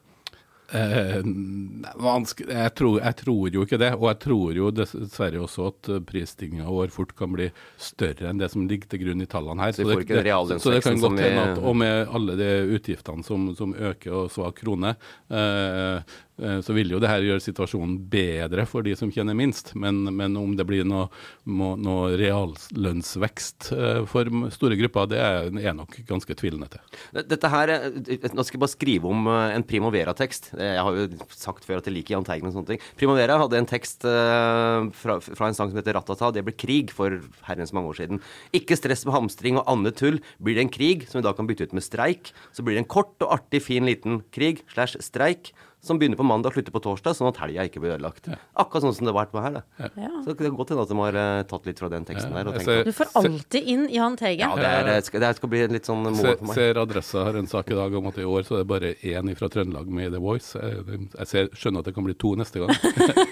Eh, 0.70 1.16
jeg, 1.18 2.72
tror, 2.78 3.00
jeg, 3.00 3.14
tror, 3.18 3.48
jo 3.50 3.64
ikke 3.66 3.78
det. 3.80 3.90
Og 3.98 4.06
jeg 4.10 4.18
tror 4.22 4.58
jo 4.58 4.70
dessverre 4.74 5.42
også 5.42 5.66
at 5.72 5.90
prisstigninga 6.06 6.68
vår 6.70 6.92
fort 6.94 7.14
kan 7.18 7.32
bli 7.34 7.48
større 7.80 8.30
enn 8.30 8.40
det 8.40 8.50
som 8.52 8.68
ligger 8.70 8.92
til 8.92 9.02
grunn 9.04 9.24
i 9.24 9.28
tallene 9.30 9.66
her. 9.66 9.74
Så, 9.74 9.82
så, 9.82 9.98
det, 9.98 10.60
så 10.62 10.74
det, 10.76 10.82
kan 10.86 11.02
godt 11.02 11.22
hende 11.24 11.46
at 11.48 11.62
Og 11.62 11.76
med 11.82 12.14
alle 12.14 12.38
de 12.38 12.50
utgiftene 12.78 13.26
som, 13.26 13.50
som 13.58 13.74
øker 13.74 14.16
og 14.22 14.34
svak 14.34 14.60
krone, 14.62 14.94
eh, 15.30 15.80
eh, 15.80 16.20
så 16.64 16.74
vil 16.76 16.90
jo 16.94 17.00
det 17.02 17.10
her 17.10 17.24
gjøre 17.24 17.42
situasjonen 17.44 17.96
bedre 18.10 18.64
for 18.68 18.86
de 18.86 18.94
som 18.98 19.10
tjener 19.12 19.36
minst. 19.36 19.72
Men, 19.78 20.02
men 20.16 20.36
om 20.40 20.54
det 20.56 20.66
blir 20.68 20.86
noe, 20.88 21.08
noe 21.44 22.14
reallønnsvekst 22.20 23.70
eh, 23.76 24.00
for 24.10 24.30
store 24.54 24.78
grupper, 24.80 25.10
det 25.12 25.20
er 25.20 25.50
jeg 25.62 25.76
nok 25.76 25.98
ganske 26.08 26.36
tvilende 26.38 26.70
til. 26.72 26.98
Dette 27.20 27.50
her, 27.52 27.74
eh, 27.76 28.28
Nå 28.30 28.44
skal 28.46 28.56
jeg 28.58 28.62
bare 28.64 28.74
skrive 28.74 29.10
om 29.10 29.28
eh, 29.30 29.54
en 29.56 29.66
Primavera-tekst. 29.66 30.52
Eh, 30.56 30.74
Jeg 30.76 30.84
har 30.86 30.98
jo 30.98 31.06
sagt 31.34 31.66
før 31.68 31.80
at 31.80 31.88
jeg 31.88 31.96
liker 31.96 32.16
Jahn 32.16 32.26
Teigen 32.26 32.50
og 32.50 32.56
sånne 32.56 32.74
ting. 32.74 32.84
Primo 33.00 33.16
Vera 33.18 33.38
hadde 33.40 33.60
en 33.60 33.68
tekst 33.70 34.06
eh, 34.08 34.90
fra, 35.02 35.18
fra 35.20 35.50
en 35.50 35.56
sang 35.58 35.72
som 35.72 35.80
heter 35.80 35.96
'Ratata'. 35.98 36.32
Det 36.34 36.44
ble 36.46 36.56
krig 36.56 36.94
for 36.94 37.20
herrens 37.48 37.74
mange 37.76 37.92
år 37.92 38.00
siden. 38.02 38.22
Ikke 38.56 38.78
stress 38.78 39.04
med 39.06 39.16
hamstring 39.16 39.60
og 39.60 39.66
annet 39.70 39.98
tull. 40.00 40.20
Blir 40.42 40.56
det 40.58 40.66
en 40.66 40.74
krig, 40.74 41.08
som 41.08 41.20
vi 41.20 41.26
da 41.26 41.34
kan 41.36 41.48
bytte 41.50 41.68
ut 41.68 41.76
med 41.76 41.84
streik, 41.86 42.32
så 42.52 42.62
blir 42.64 42.76
det 42.78 42.84
en 42.84 42.92
kort 42.96 43.16
og 43.20 43.32
artig, 43.40 43.62
fin 43.62 43.86
liten 43.86 44.22
krig 44.32 44.62
slash 44.72 44.96
streik 45.04 45.52
som 45.80 45.96
begynner 46.00 46.18
på 46.20 46.24
mandag 46.28 46.50
og 46.50 46.56
slutter 46.58 46.74
på 46.74 46.80
torsdag, 46.84 47.14
sånn 47.16 47.30
at 47.30 47.38
helga 47.40 47.64
ikke 47.64 47.80
blir 47.80 47.94
ødelagt. 47.94 48.26
Akkurat 48.60 48.84
sånn 48.84 48.92
som 48.96 49.06
det 49.06 49.14
har 49.14 49.18
vært 49.22 49.32
med 49.32 49.44
her. 49.46 49.54
da. 49.56 49.88
Ja. 49.96 50.10
Så 50.20 50.34
det 50.34 50.36
kan 50.42 50.56
godt 50.58 50.72
hende 50.74 50.82
at 50.84 50.90
de 50.92 50.98
har 51.00 51.16
uh, 51.16 51.42
tatt 51.48 51.68
litt 51.70 51.80
fra 51.80 51.88
den 51.92 52.04
teksten 52.08 52.34
Ja, 52.34 52.42
der. 52.42 52.50
Og 52.50 52.58
tenkt 52.58 52.68
ser- 52.68 52.84
Du 52.84 52.92
får 52.98 53.14
alltid 53.20 53.70
inn 53.74 53.86
Jahn 53.94 54.18
Teigen. 54.20 54.44
ja, 54.44 54.56
det, 54.60 54.66
er, 54.66 54.84
det, 54.90 54.98
skal, 55.08 55.24
det 55.24 55.30
skal 55.38 55.52
bli 55.54 55.62
en 55.64 55.72
litt 55.78 55.88
sånn 55.88 56.02
mål 56.04 56.18
for 56.20 56.44
meg. 56.50 56.54
ser 56.58 56.82
Adressa 56.82 57.24
har 57.30 57.40
en 57.40 57.48
sak 57.48 57.70
i 57.72 57.78
dag 57.80 57.96
om 57.96 58.10
at 58.12 58.20
i 58.20 58.28
år 58.28 58.44
så 58.44 58.58
er 58.58 58.64
det 58.64 58.68
bare 58.74 58.92
én 59.00 59.32
fra 59.40 59.48
Trøndelag 59.48 59.88
med 59.88 60.10
i 60.10 60.12
The 60.16 60.20
Voice. 60.20 60.52
Jeg, 60.60 61.00
jeg 61.16 61.32
ser, 61.32 61.48
skjønner 61.56 61.80
at 61.80 61.88
det 61.88 61.96
kan 61.96 62.04
bli 62.10 62.16
to 62.20 62.34
neste 62.36 62.60
gang. 62.60 62.76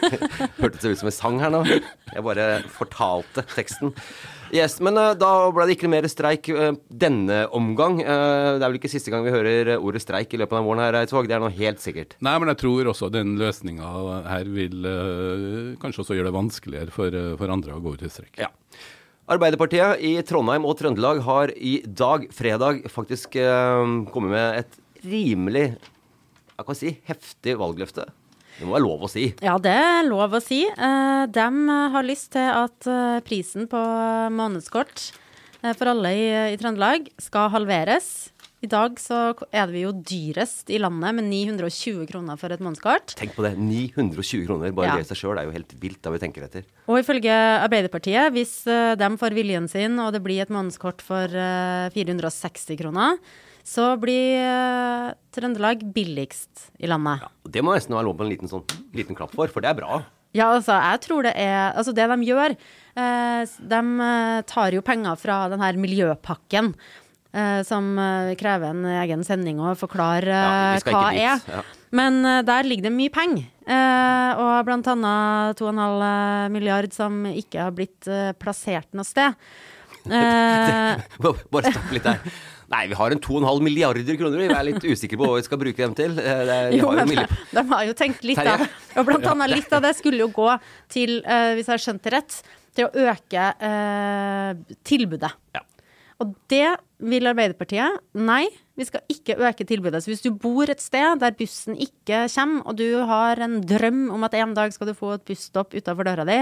Hørtes 0.63 0.81
det 0.81 0.95
ut 0.97 1.03
som 1.05 1.13
en 1.13 1.19
sang 1.21 1.39
her 1.45 1.53
nå? 1.53 1.63
Jeg 1.69 2.25
bare 2.25 2.49
fortalte 2.73 3.45
teksten. 3.53 3.93
Yes, 4.55 4.79
Men 4.81 4.97
uh, 4.97 5.13
da 5.19 5.31
ble 5.53 5.67
det 5.69 5.77
ikke 5.77 5.91
mer 5.93 6.07
streik 6.09 6.49
uh, 6.55 6.71
denne 6.89 7.43
omgang. 7.55 7.99
Uh, 8.01 8.57
det 8.57 8.63
er 8.63 8.71
vel 8.71 8.79
ikke 8.81 8.91
siste 8.91 9.13
gang 9.13 9.27
vi 9.27 9.35
hører 9.35 9.75
ordet 9.77 10.01
streik 10.05 10.33
i 10.33 10.41
løpet 10.41 10.57
av 10.57 10.65
våren 10.65 10.81
her, 10.87 10.97
Eidsvåg. 11.03 11.29
Det 11.29 11.37
er 11.37 11.43
noe 11.43 11.53
helt 11.53 11.83
sikkert. 11.85 12.17
Nei, 12.25 12.37
men 12.41 12.53
jeg 12.55 12.61
tror 12.63 12.93
også 12.95 13.11
den 13.13 13.37
løsninga 13.41 13.91
her 14.29 14.49
vil 14.53 14.89
kanskje 15.83 16.05
også 16.05 16.17
gjøre 16.17 16.31
det 16.31 16.39
vanskeligere 16.39 16.95
for, 16.95 17.19
for 17.41 17.53
andre 17.53 17.77
å 17.77 17.83
gå 17.85 17.93
ut 17.97 18.07
i 18.07 18.13
streik. 18.13 18.41
Ja. 18.41 18.49
Arbeiderpartiet 19.29 20.01
i 20.09 20.15
Trondheim 20.25 20.65
og 20.65 20.79
Trøndelag 20.79 21.21
har 21.27 21.53
i 21.53 21.79
dag, 21.85 22.25
fredag, 22.33 22.87
faktisk 22.89 23.37
kommet 23.37 24.33
med 24.33 24.63
et 24.63 24.81
rimelig 25.05 25.67
jeg 26.59 26.67
kan 26.67 26.75
si, 26.75 26.91
heftig 27.07 27.55
valgløfte. 27.61 28.09
Det 28.59 28.67
må 28.67 28.75
være 28.75 28.85
lov 28.87 29.05
å 29.07 29.11
si. 29.11 29.29
Ja, 29.45 29.55
det 29.63 29.71
er 29.71 30.09
lov 30.09 30.35
å 30.35 30.41
si. 30.43 30.65
Eh, 30.67 31.25
de 31.31 31.47
har 31.95 32.07
lyst 32.07 32.33
til 32.35 32.49
at 32.51 32.89
eh, 32.91 33.21
prisen 33.27 33.69
på 33.71 33.83
månedskort 34.35 35.05
eh, 35.63 35.75
for 35.79 35.93
alle 35.93 36.11
i, 36.17 36.27
i 36.55 36.59
Trøndelag 36.59 37.07
skal 37.23 37.53
halveres. 37.55 38.33
I 38.59 38.67
dag 38.67 38.97
så 38.99 39.37
er 39.55 39.71
vi 39.71 39.85
jo 39.85 39.93
dyrest 39.95 40.73
i 40.75 40.81
landet 40.83 41.15
med 41.15 41.29
920 41.31 42.09
kroner 42.11 42.35
for 42.41 42.51
et 42.51 42.59
månedskort. 42.65 43.15
Tenk 43.21 43.37
på 43.37 43.45
det. 43.47 43.53
920 43.55 44.49
kroner. 44.49 44.73
Bare 44.75 44.89
Ja. 44.91 44.97
det 44.99 45.07
i 45.07 45.11
seg 45.13 45.21
sjøl 45.21 45.39
er 45.39 45.47
jo 45.47 45.55
helt 45.55 45.75
vilt 45.79 46.01
da 46.03 46.11
vi 46.11 46.19
tenker 46.25 46.49
etter. 46.49 46.67
Og 46.91 46.99
ifølge 46.99 47.31
Arbeiderpartiet, 47.63 48.33
hvis 48.35 48.57
de 48.99 49.11
får 49.23 49.37
viljen 49.39 49.71
sin 49.71 49.95
og 50.03 50.11
det 50.17 50.25
blir 50.27 50.43
et 50.43 50.51
månedskort 50.51 51.07
for 51.07 51.31
eh, 51.31 51.87
460 51.95 52.81
kroner, 52.83 53.23
så 53.69 53.91
blir 54.01 54.39
uh, 54.41 55.11
Trøndelag 55.37 55.83
billigst 55.93 56.71
i 56.81 56.89
landet. 56.89 57.27
Og 57.45 57.51
Det 57.53 57.61
må 57.65 57.75
nesten 57.77 57.93
være 57.97 58.09
lov 58.09 58.17
på 58.17 58.25
en 58.25 58.31
liten, 58.33 58.49
sånn, 58.49 58.65
liten 58.97 59.19
klapp 59.19 59.35
for, 59.37 59.51
for 59.53 59.61
det 59.65 59.71
er 59.75 59.77
bra. 59.83 59.99
Ja, 60.37 60.51
altså, 60.53 60.75
jeg 60.77 61.01
tror 61.07 61.25
det 61.25 61.31
er 61.41 61.71
Altså, 61.73 61.93
det 61.97 62.05
de 62.11 62.17
gjør 62.29 62.53
eh, 62.53 63.53
De 63.73 63.79
eh, 64.05 64.41
tar 64.45 64.75
jo 64.77 64.83
penger 64.85 65.17
fra 65.17 65.39
den 65.49 65.63
her 65.65 65.79
miljøpakken. 65.81 66.75
eh, 67.33 67.63
som 67.65 67.89
eh, 67.99 68.35
krever 68.37 68.75
en 68.75 68.85
egen 69.05 69.25
sending 69.25 69.57
å 69.65 69.73
forklare 69.81 70.29
Ja, 70.29 70.75
eh, 70.75 70.81
skal 70.85 70.99
hva 70.99 71.15
er. 71.17 71.41
ja. 71.49 71.63
Men 71.97 72.21
der 72.45 72.69
ligger 72.69 72.91
det 72.91 72.93
mye 72.93 73.09
penger. 73.09 73.47
Og 74.37 74.67
blant 74.69 74.91
annet 74.93 75.57
2,5 75.57 76.53
milliard 76.53 76.93
som 76.93 77.23
ikke 77.25 77.63
har 77.65 77.73
blitt 77.73 78.05
plassert 78.37 78.93
noe 78.93 79.09
sted. 79.09 79.33
Bare 80.13 81.73
stopp 81.73 81.93
litt 81.97 82.05
der. 82.05 82.21
Nei, 82.69 82.83
vi 82.91 82.97
har 82.99 83.15
en 83.15 83.21
2,5 83.25 83.63
milliarder 83.65 84.19
kroner. 84.21 84.43
Vi 84.43 84.49
er 84.53 84.67
litt 84.67 84.85
usikre 84.85 85.17
på 85.17 85.29
hva 85.31 85.39
vi 85.39 85.47
skal 85.47 85.61
bruke 85.61 85.81
dem 85.81 85.95
til. 85.97 86.19
Eh, 86.21 86.43
er, 86.45 86.75
Jo, 86.77 86.91
har 86.91 87.01
jo 87.01 87.07
men 87.09 87.25
de 87.57 87.65
har 87.71 87.87
jo 87.89 87.97
tenkt 87.97 88.27
litt, 88.29 88.43
da. 88.45 88.69
Og 89.01 89.09
blant 89.09 89.25
annet 89.33 89.55
litt 89.55 89.73
av 89.73 89.87
det 89.87 89.95
skulle 89.97 90.21
jo 90.21 90.29
gå 90.35 90.51
til, 90.93 91.19
eh, 91.25 91.55
hvis 91.57 91.71
jeg 91.71 91.75
har 91.75 91.85
skjønt 91.87 92.05
det 92.05 92.15
rett, 92.19 92.39
til 92.77 92.87
å 92.87 93.09
øke 93.09 93.47
eh, 93.71 94.77
tilbudet. 94.87 95.33
Ja. 95.57 95.65
Og 96.19 96.35
det 96.51 96.67
vil 97.09 97.31
Arbeiderpartiet. 97.31 98.01
Nei, 98.19 98.45
vi 98.77 98.87
skal 98.87 99.05
ikke 99.13 99.39
øke 99.39 99.65
tilbudet. 99.67 100.03
Så 100.03 100.11
hvis 100.11 100.25
du 100.25 100.33
bor 100.35 100.69
et 100.69 100.83
sted 100.83 101.23
der 101.23 101.37
bussen 101.39 101.79
ikke 101.79 102.25
kommer, 102.35 102.65
og 102.67 102.79
du 102.81 102.89
har 103.07 103.39
en 103.45 103.61
drøm 103.63 104.09
om 104.17 104.27
at 104.27 104.35
en 104.39 104.57
dag 104.57 104.75
skal 104.75 104.91
du 104.91 104.99
få 104.99 105.15
et 105.17 105.25
busstopp 105.31 105.79
utafor 105.79 106.11
døra 106.11 106.27
di, 106.29 106.41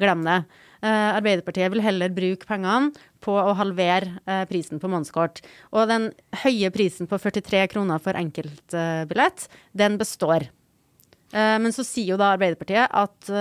glem 0.00 0.24
det. 0.26 0.40
Eh, 0.78 1.10
Arbeiderpartiet 1.18 1.72
vil 1.72 1.82
heller 1.82 2.12
bruke 2.14 2.46
pengene 2.46 2.92
på 3.24 3.34
å 3.34 3.54
halvere 3.58 4.20
eh, 4.30 4.44
prisen 4.50 4.78
på 4.78 4.90
månedskort. 4.90 5.40
Og 5.74 5.88
den 5.90 6.10
høye 6.44 6.70
prisen 6.74 7.10
på 7.10 7.18
43 7.18 7.64
kroner 7.72 8.02
for 8.02 8.18
enkeltbillett, 8.18 9.48
den 9.74 9.98
består. 9.98 10.46
Eh, 11.34 11.56
men 11.58 11.74
så 11.74 11.86
sier 11.86 12.14
jo 12.14 12.20
da 12.20 12.32
Arbeiderpartiet 12.36 12.94
at 12.94 13.32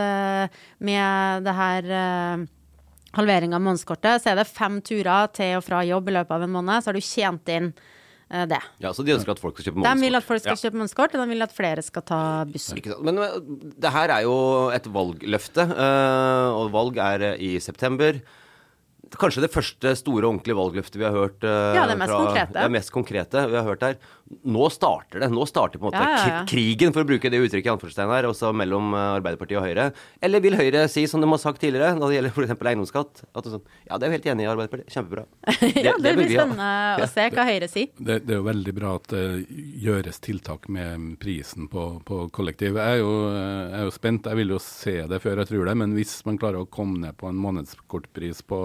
med 0.81 1.45
det 1.45 1.57
her 1.57 1.91
halvering 3.17 3.53
av 3.55 3.61
månedskortet, 3.63 4.21
så 4.21 4.33
er 4.33 4.41
det 4.41 4.49
fem 4.49 4.81
turer 4.85 5.29
til 5.33 5.59
og 5.59 5.65
fra 5.65 5.83
jobb 5.85 6.09
i 6.09 6.17
løpet 6.17 6.35
av 6.35 6.43
en 6.45 6.57
måned, 6.57 6.81
så 6.81 6.91
har 6.91 6.97
du 6.97 7.05
tjent 7.05 7.53
inn 7.53 7.71
det. 8.29 8.59
Ja, 8.83 8.91
Så 8.93 9.05
de 9.07 9.13
ønsker 9.15 9.31
at 9.31 9.39
folk 9.39 9.55
skal 9.55 9.69
kjøpe 9.71 9.83
De 9.85 10.01
vil 10.01 10.19
at 10.19 10.25
folk 10.25 10.43
skal 10.43 10.59
kjøpe 10.59 10.81
månedskort, 10.81 11.13
og 11.15 11.23
de 11.23 11.27
vil 11.31 11.45
at 11.45 11.53
flere 11.55 11.83
skal 11.85 12.03
ta 12.03 12.19
bussen. 12.49 12.79
Ikke? 12.81 12.97
Men 13.03 13.21
eh, 13.23 13.37
det 13.79 13.93
her 13.93 14.13
er 14.17 14.25
jo 14.27 14.35
et 14.75 14.89
valgløfte, 14.91 15.63
eh, 15.63 16.57
og 16.57 16.73
valg 16.75 16.99
er 16.99 17.27
eh, 17.31 17.39
i 17.39 17.51
september. 17.63 18.19
Kanskje 19.15 19.41
det 19.45 19.51
første 19.53 19.93
store 19.95 20.27
ordentlige 20.27 20.57
valgløftet 20.57 20.97
vi 20.99 21.05
har 21.07 21.15
hørt. 21.15 21.43
eh, 21.43 21.75
Ja, 21.77 21.85
det 21.87 21.97
mest 21.97 22.11
konkrete. 22.11 22.53
Det 22.59 22.71
mest 22.71 22.91
konkrete 22.91 23.43
vi 23.51 23.55
har 23.55 23.63
hørt 23.63 23.81
her. 23.85 23.95
Nå 24.43 24.65
starter 24.69 25.21
det. 25.23 25.29
Nå 25.31 25.45
starter 25.47 25.79
på 25.79 25.87
en 25.87 25.91
måte 25.93 26.01
Ja, 26.03 26.17
ja, 26.17 26.27
ja. 26.39 26.45
krigen, 26.45 26.91
for 26.91 27.05
å 27.05 27.07
bruke 27.07 27.29
det 27.31 27.39
uttrykket 27.39 27.69
i 27.69 27.71
anførselstegn 27.71 28.11
her, 28.11 28.27
også 28.27 28.49
mellom 28.53 28.89
eh, 28.93 29.05
Arbeiderpartiet 29.21 29.61
og 29.61 29.63
Høyre. 29.69 29.85
Eller 30.21 30.43
vil 30.43 30.57
Høyre 30.59 30.87
si, 30.91 31.05
som 31.07 31.21
de 31.23 31.29
har 31.31 31.39
sagt 31.39 31.61
tidligere, 31.63 31.93
når 31.95 32.09
det 32.11 32.17
gjelder 32.17 32.33
f.eks. 32.35 32.55
eiendomsskatt, 32.67 33.23
at 33.31 33.43
det 33.43 33.47
er 33.47 33.55
sånn 33.55 33.65
Ja, 33.87 33.95
det 33.97 34.03
er 34.03 34.11
jo 34.11 34.17
helt 34.17 34.27
enig 34.33 34.43
i, 34.43 34.49
Arbeiderpartiet. 34.51 34.91
Kjempebra. 34.97 35.23
ja, 35.87 35.93
det 35.95 36.11
vil 36.17 36.19
blir 36.25 36.33
spennende 36.35 36.71
å 37.05 37.09
se 37.13 37.27
hva 37.37 37.47
Høyre 37.47 37.69
sier. 37.71 37.87
Det, 37.97 38.19
det 38.27 38.35
er 38.35 38.41
jo 38.41 38.47
veldig 38.49 38.75
bra 38.75 38.95
at 38.99 39.07
det 39.15 39.23
gjøres 39.87 40.19
tiltak 40.27 40.67
med 40.67 41.07
prisen 41.23 41.69
på, 41.71 41.87
på 42.03 42.19
kollektiv. 42.35 42.75
Jeg 42.75 42.99
er, 42.99 43.03
jo, 43.05 43.13
jeg 43.31 43.79
er 43.79 43.87
jo 43.87 43.95
spent. 43.95 44.27
Jeg 44.27 44.41
vil 44.41 44.55
jo 44.57 44.59
se 44.59 44.97
det 45.07 45.21
før 45.23 45.39
jeg 45.45 45.51
tror 45.53 45.71
det. 45.71 45.77
Men 45.79 45.95
hvis 45.95 46.17
man 46.27 46.37
klarer 46.41 46.65
å 46.65 46.67
komme 46.69 46.99
ned 47.05 47.15
på 47.19 47.29
en 47.31 47.39
månedskortpris 47.39 48.43
på, 48.49 48.61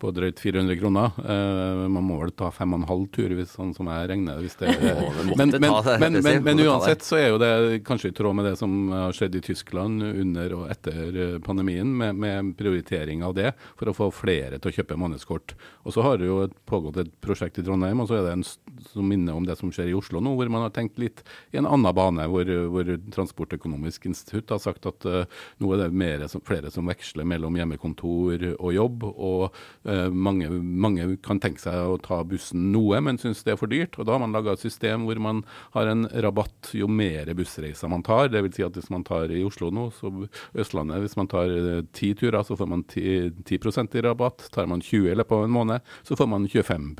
på 0.00 0.10
drøyt 0.14 0.40
400 0.42 0.76
kroner 0.80 1.18
eh, 1.22 1.82
Man 1.90 2.06
må 2.06 2.18
vel 2.22 2.32
ta 2.36 2.50
fem 2.54 2.74
og 2.74 2.82
en 2.82 2.88
halv 2.88 3.06
tur, 3.14 3.34
hvis, 3.36 3.54
sånn 3.54 3.72
som 3.76 3.88
jeg 3.90 4.08
regner. 4.10 4.40
Hvis 4.42 4.56
det, 4.60 4.74
men 5.38 5.54
men, 5.60 6.18
men, 6.22 6.42
men, 6.44 6.62
uansett 6.66 7.04
så 7.06 7.18
er 7.20 7.28
jo 7.32 7.40
det 7.42 7.82
kanskje 7.86 8.10
i 8.10 8.16
tråd 8.16 8.36
med 8.38 8.48
det 8.48 8.54
som 8.60 8.74
har 8.92 9.14
skjedd 9.16 9.38
i 9.38 9.42
Tyskland 9.44 10.02
under 10.04 10.56
og 10.58 10.66
etter 10.72 11.20
eh, 11.26 11.36
pandemien, 11.44 11.90
med, 11.98 12.18
med 12.20 12.52
prioritering 12.58 13.24
av 13.26 13.36
det 13.38 13.52
for 13.78 13.90
å 13.90 13.96
få 13.96 14.10
flere 14.14 14.58
til 14.58 14.72
å 14.72 14.76
kjøpe 14.78 14.98
månedskort. 15.00 15.56
Og 15.84 15.96
så 15.96 16.04
har 16.06 16.18
det 16.20 16.30
jo 16.30 16.40
pågått 16.68 17.00
et 17.04 17.12
prosjekt 17.24 17.60
i 17.60 17.66
Trondheim, 17.66 18.02
og 18.02 18.10
så 18.10 18.18
er 18.18 18.28
det 18.28 18.36
en 18.38 18.46
som 18.90 19.08
minner 19.08 19.36
om 19.36 19.46
det 19.46 19.56
som 19.60 19.72
skjer 19.72 19.90
i 19.92 19.96
Oslo 19.96 20.22
nå, 20.22 20.34
hvor 20.38 20.50
man 20.52 20.66
har 20.66 20.74
tenkt 20.74 20.98
litt 21.00 21.22
i 21.54 21.60
en 21.60 21.68
annen 21.68 21.94
bane, 21.94 22.26
hvor, 22.30 22.48
hvor 22.72 22.90
Transportøkonomisk 23.14 24.08
institutt 24.10 24.52
har 24.54 24.62
sagt 24.62 24.86
at 24.88 25.06
uh, 25.08 25.24
nå 25.62 25.72
er 25.74 25.84
det 25.84 25.90
mer 25.94 26.24
flere 26.44 26.70
som 26.74 26.88
veksler 26.90 27.26
mellom 27.28 27.56
hjemmekontor 27.58 28.46
og 28.54 28.70
jobb, 28.74 29.06
og 29.12 29.54
mange, 29.84 30.48
mange 30.48 31.06
kan 31.24 31.40
tenke 31.42 31.60
seg 31.60 31.76
å 31.76 31.98
ta 32.00 32.22
bussen 32.24 32.70
noe, 32.72 33.00
men 33.04 33.18
syns 33.20 33.42
det 33.44 33.54
er 33.54 33.58
for 33.60 33.70
dyrt. 33.70 33.98
Og 33.98 34.06
da 34.08 34.14
har 34.16 34.22
man 34.22 34.32
laga 34.32 34.54
et 34.54 34.62
system 34.62 35.04
hvor 35.04 35.20
man 35.20 35.42
har 35.74 35.90
en 35.90 36.06
rabatt 36.24 36.70
jo 36.72 36.88
mer 36.88 37.28
bussreiser 37.36 37.90
man 37.92 38.04
tar. 38.06 38.30
Vil 38.32 38.52
si 38.54 38.64
at 38.64 38.76
hvis 38.76 38.90
man 38.92 39.04
tar 39.06 39.32
i 39.32 39.42
Oslo 39.44 39.70
nå, 39.74 39.88
så 39.94 40.10
Østlandet, 40.56 41.02
hvis 41.04 41.16
man 41.18 41.28
tar 41.30 41.52
eh, 41.52 41.82
ti 41.96 42.12
turer, 42.18 42.42
så 42.46 42.56
får 42.56 42.70
man 42.70 42.84
10, 42.88 43.44
10 43.44 43.98
i 43.98 44.04
rabatt. 44.04 44.48
Tar 44.54 44.68
man 44.70 44.82
20 44.84 45.12
i 45.12 45.18
løpet 45.18 45.36
av 45.36 45.44
en 45.44 45.54
måned, 45.54 45.94
så 46.02 46.16
får 46.16 46.30
man 46.30 46.48
25 46.48 46.94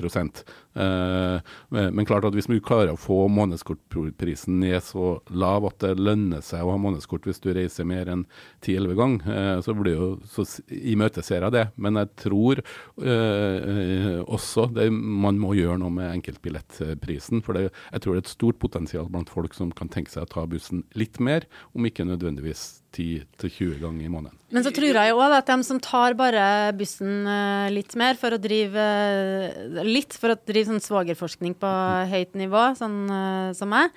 eh, 0.74 1.54
Men 1.70 2.06
klart 2.06 2.24
at 2.28 2.34
hvis 2.36 2.50
du 2.50 2.58
klarer 2.60 2.94
å 2.94 3.00
få 3.00 3.24
månedskortprisen 3.32 4.60
ned 4.60 4.82
så 4.84 5.18
lav 5.30 5.66
at 5.68 5.80
det 5.84 5.94
lønner 6.00 6.42
seg 6.44 6.64
å 6.64 6.74
ha 6.74 6.80
månedskort 6.80 7.28
hvis 7.28 7.42
du 7.44 7.52
reiser 7.54 7.88
mer 7.88 8.10
enn 8.10 8.26
10-11 8.64 8.98
ganger, 8.98 9.34
eh, 9.34 9.60
så 9.64 9.74
blir 9.76 9.98
jo 9.98 10.10
så 10.30 10.46
imøteser 10.68 11.46
jeg 11.46 11.54
det. 11.54 11.66
Men 11.76 12.00
jeg 12.00 12.12
tror 12.24 12.62
eh, 13.02 14.20
også 14.24 14.68
det, 14.74 14.88
man 14.92 15.40
må 15.40 15.54
gjøre 15.58 15.78
noe 15.82 15.92
med 15.94 16.12
enkeltbillettprisen. 16.12 17.42
For 17.44 17.58
det, 17.58 17.68
jeg 17.92 18.04
tror 18.04 18.14
det 18.14 18.22
er 18.22 18.26
et 18.26 18.32
stort 18.36 18.60
potensial 18.62 19.10
blant 19.12 19.32
folk 19.32 19.56
som 19.56 19.72
kan 19.74 19.90
tenke 19.92 20.12
seg 20.12 20.26
å 20.26 20.32
ta 20.36 20.46
bussen 20.50 20.84
litt 20.98 21.20
mer, 21.22 21.48
om 21.74 21.86
ikke 21.88 22.06
nødvendigvis 22.08 22.84
10-20 22.94 23.80
ganger 23.82 24.06
i 24.06 24.10
måneden. 24.12 24.38
Men 24.54 24.64
så 24.66 24.72
tror 24.74 24.94
jeg 24.94 25.10
jo 25.10 25.22
òg 25.22 25.36
at 25.36 25.50
de 25.50 25.66
som 25.66 25.80
tar 25.82 26.16
bare 26.18 26.44
bussen 26.78 27.26
eh, 27.30 27.70
litt 27.74 27.96
mer 27.98 28.18
for 28.20 28.34
å 28.34 28.40
drive 28.40 28.78
eh, 28.78 29.80
Litt 29.84 30.14
for 30.18 30.34
å 30.34 30.38
drive 30.38 30.70
sånn 30.70 30.84
svogerforskning 30.84 31.56
på 31.58 31.70
høyt 32.10 32.38
nivå, 32.38 32.68
sånn 32.78 33.00
eh, 33.10 33.50
som 33.58 33.72
meg, 33.72 33.94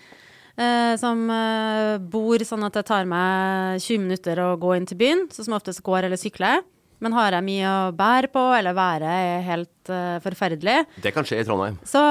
eh, 0.57 0.93
som 0.99 1.27
eh, 1.33 1.97
bor 2.01 2.43
sånn 2.47 2.65
at 2.67 2.79
det 2.79 2.87
tar 2.89 3.07
meg 3.09 3.83
20 3.83 4.07
minutter 4.07 4.41
å 4.43 4.55
gå 4.59 4.73
inn 4.77 4.89
til 4.89 4.99
byen, 4.99 5.27
så 5.33 5.45
som 5.45 5.57
oftest 5.57 5.85
går 5.85 6.09
eller 6.09 6.19
sykler. 6.21 6.65
Men 7.03 7.13
har 7.13 7.37
jeg 7.37 7.45
mye 7.45 7.71
å 7.71 7.95
bære 7.97 8.31
på, 8.33 8.43
eller 8.57 8.77
været 8.77 9.07
er 9.11 9.45
helt 9.45 9.91
uh, 9.93 10.17
forferdelig, 10.23 10.79
Det 11.03 11.13
kan 11.13 11.27
skje 11.27 11.43
i 11.43 11.47
Trondheim. 11.47 11.77
så 11.85 12.01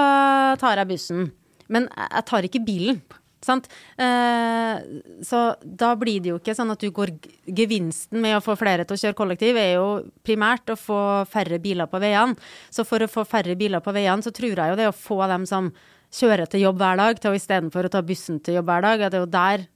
tar 0.62 0.82
jeg 0.82 0.90
bussen. 0.92 1.30
Men 1.72 1.88
jeg 1.90 2.26
tar 2.28 2.46
ikke 2.46 2.62
bilen. 2.62 3.00
Sant? 3.46 3.68
Eh, 4.00 4.76
så 5.22 5.40
da 5.62 5.92
blir 5.98 6.22
det 6.22 6.32
jo 6.32 6.38
ikke 6.40 6.54
sånn 6.56 6.72
at 6.72 6.82
du 6.82 6.88
går 6.94 7.12
Gevinsten 7.46 8.18
med 8.22 8.38
å 8.38 8.42
få 8.42 8.56
flere 8.58 8.86
til 8.86 8.96
å 8.96 9.02
kjøre 9.02 9.18
kollektiv 9.18 9.58
er 9.60 9.76
jo 9.76 9.86
primært 10.26 10.72
å 10.72 10.78
få 10.80 11.00
færre 11.30 11.60
biler 11.62 11.90
på 11.90 12.00
veiene. 12.02 12.34
Så 12.74 12.86
for 12.88 13.04
å 13.04 13.10
få 13.10 13.26
færre 13.28 13.54
biler 13.58 13.84
på 13.84 13.94
veiene, 13.94 14.24
så 14.24 14.32
tror 14.34 14.56
jeg 14.56 14.72
jo 14.72 14.80
det 14.80 14.88
å 14.90 14.96
få 14.96 15.20
dem 15.30 15.46
som 15.48 15.70
kjører 16.16 16.50
til 16.50 16.64
jobb 16.64 16.80
hver 16.80 16.98
dag, 17.02 17.20
til 17.20 17.34
å 17.34 17.38
istedenfor 17.38 17.86
å 17.86 17.92
ta 17.92 18.02
bussen 18.06 18.40
til 18.42 18.58
jobb 18.58 18.70
hver 18.70 18.86
dag, 18.86 19.06
at 19.06 19.14
det 19.14 19.20
er 19.20 19.24
jo 19.26 19.32
der 19.36 19.66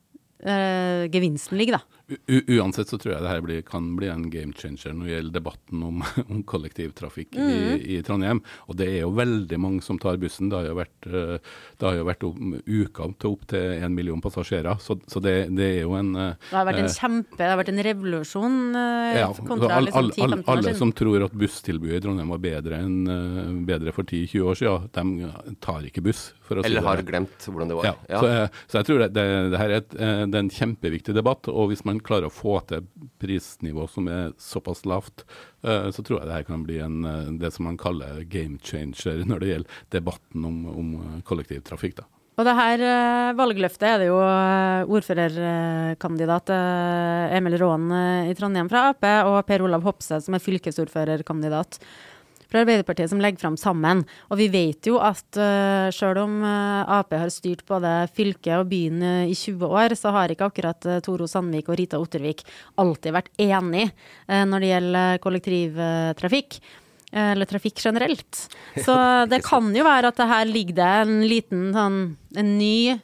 eh, 0.50 1.06
gevinsten 1.12 1.60
ligger, 1.60 1.78
da. 1.78 1.99
Uansett 2.28 2.88
så 2.88 2.98
tror 2.98 3.14
jeg 3.14 3.22
det 3.22 3.30
her 3.30 3.42
blir, 3.44 3.60
kan 3.66 3.86
bli 3.98 4.08
en 4.10 4.24
game 4.32 4.54
changer 4.56 4.94
når 4.96 5.06
det 5.06 5.12
gjelder 5.12 5.34
debatten 5.36 5.82
om, 5.86 6.02
om 6.32 6.42
kollektivtrafikk 6.48 7.36
i, 7.38 7.50
i 7.96 8.00
Trondheim. 8.06 8.42
Og 8.66 8.78
det 8.80 8.88
er 8.90 9.04
jo 9.04 9.12
veldig 9.14 9.58
mange 9.62 9.84
som 9.86 9.98
tar 10.00 10.18
bussen. 10.20 10.50
Det 10.50 10.58
har 10.58 10.70
jo 10.70 10.78
vært, 10.80 11.08
eh, 11.08 11.54
det 11.78 11.86
har 11.86 11.98
jo 11.98 12.06
vært 12.08 12.26
om, 12.26 12.56
uker 12.66 13.14
til 13.20 13.34
opp 13.36 13.46
til 13.52 13.84
en 13.86 13.94
million 13.94 14.22
passasjerer. 14.24 14.80
Så, 14.82 14.98
så 15.10 15.22
det, 15.22 15.36
det 15.54 15.68
er 15.76 15.80
jo 15.84 15.94
en 15.98 16.10
eh, 16.18 16.48
Det 16.48 16.58
har 16.58 16.66
vært 16.68 16.82
en 16.82 16.90
eh, 16.90 16.96
kjempe, 16.96 17.38
det 17.38 17.50
har 17.52 17.60
vært 17.60 17.72
en 17.74 17.84
revolusjon 17.90 18.58
ja, 18.74 19.30
kontra 19.38 19.78
all, 19.78 19.88
liksom 19.88 20.02
all, 20.02 20.10
all, 20.10 20.18
10-15 20.18 20.42
år 20.42 20.52
alle 20.54 20.66
siden. 20.66 20.80
som 20.82 20.94
tror 21.00 21.26
at 21.28 21.38
busstilbudet 21.44 22.00
i 22.00 22.04
Trondheim 22.04 22.34
var 22.34 22.42
bedre, 22.42 22.82
enn, 22.82 23.64
bedre 23.68 23.94
for 23.94 24.08
10-20 24.08 24.50
år 24.50 24.60
siden, 24.60 24.90
de 24.98 25.56
tar 25.62 25.86
ikke 25.86 26.04
buss. 26.04 26.30
For 26.46 26.58
å 26.58 26.66
Eller 26.66 26.82
det. 26.82 26.88
har 26.88 27.04
glemt 27.06 27.46
hvordan 27.46 27.70
det 27.70 27.78
var. 27.78 27.86
Ja, 27.86 28.18
Så, 28.18 28.26
jeg, 28.26 28.50
så 28.66 28.80
jeg 28.80 28.88
tror 28.88 29.02
det, 29.04 29.10
det, 29.14 29.26
det 29.52 29.60
her 29.60 29.70
er, 29.70 29.84
et, 29.84 29.92
det 29.94 30.34
er 30.34 30.42
en 30.42 30.50
kjempeviktig 30.50 31.14
debatt, 31.14 31.46
og 31.52 31.70
hvis 31.70 31.84
man 31.86 31.99
klarer 32.04 32.28
å 32.28 32.34
få 32.34 32.58
til 32.68 32.86
prisnivå 33.22 33.86
som 33.90 34.08
er 34.10 34.32
såpass 34.40 34.84
lavt, 34.88 35.24
eh, 35.64 35.90
så 35.94 36.04
tror 36.04 36.20
jeg 36.20 36.28
det 36.28 36.38
her 36.38 36.48
kan 36.48 36.64
bli 36.66 36.78
en, 36.82 37.04
eh, 37.04 37.32
det 37.40 37.52
som 37.54 37.68
man 37.68 37.78
kaller 37.80 38.22
game 38.28 38.58
changer 38.62 39.24
når 39.28 39.42
det 39.42 39.52
gjelder 39.52 39.84
debatten 39.96 40.48
om, 40.48 40.62
om 40.70 40.94
eh, 41.00 41.20
kollektivtrafikk. 41.28 42.00
Da. 42.02 42.08
Og 42.40 42.46
det 42.46 42.54
her 42.56 42.82
valgløftet 43.36 43.84
er 43.84 43.98
det 44.00 44.06
jo 44.08 44.16
ordførerkandidat 44.96 46.52
Emil 47.36 47.56
Raan 47.60 47.90
i 48.30 48.36
Trondheim 48.38 48.70
fra 48.70 48.86
Ap 48.94 49.04
og 49.28 49.36
Per 49.44 49.66
Olav 49.66 49.84
Hopse 49.84 50.22
som 50.24 50.38
er 50.38 50.40
fylkesordførerkandidat 50.40 51.76
fra 52.50 52.64
Arbeiderpartiet 52.64 53.10
som 53.12 53.20
legger 53.22 53.40
fram 53.40 53.56
sammen. 53.60 54.02
Og 54.30 54.40
vi 54.40 54.48
vet 54.52 54.88
jo 54.90 54.98
at 55.02 55.38
uh, 55.38 55.88
sjøl 55.94 56.18
om 56.24 56.40
eh, 56.46 56.90
Ap 56.98 57.14
har 57.14 57.30
styrt 57.32 57.62
både 57.68 57.92
fylket 58.16 58.56
og 58.58 58.68
byen 58.70 59.02
eh, 59.06 59.30
i 59.30 59.36
20 59.38 59.64
år, 59.70 59.94
så 59.98 60.12
har 60.14 60.32
ikke 60.32 60.48
akkurat 60.50 60.88
Toro 61.06 61.28
Sandvik 61.30 61.70
og 61.70 61.78
Rita 61.78 62.00
Ottervik 62.02 62.42
alltid 62.80 63.14
vært 63.14 63.30
enig 63.40 63.86
eh, 63.86 64.44
når 64.48 64.62
det 64.64 64.70
gjelder 64.72 65.20
kollektivtrafikk. 65.24 66.58
eh, 67.12 67.30
Eller 67.32 67.50
trafikk 67.50 67.78
generelt. 67.84 68.44
Så 68.86 68.96
det 69.30 69.42
kan 69.46 69.70
jo 69.74 69.86
være 69.86 70.10
at 70.10 70.18
det 70.20 70.30
her 70.30 70.50
ligger 70.50 70.80
det 70.80 70.90
en 71.04 71.16
liten 71.28 71.70
sånn 71.76 72.00
en 72.36 72.58
ny 72.58 72.98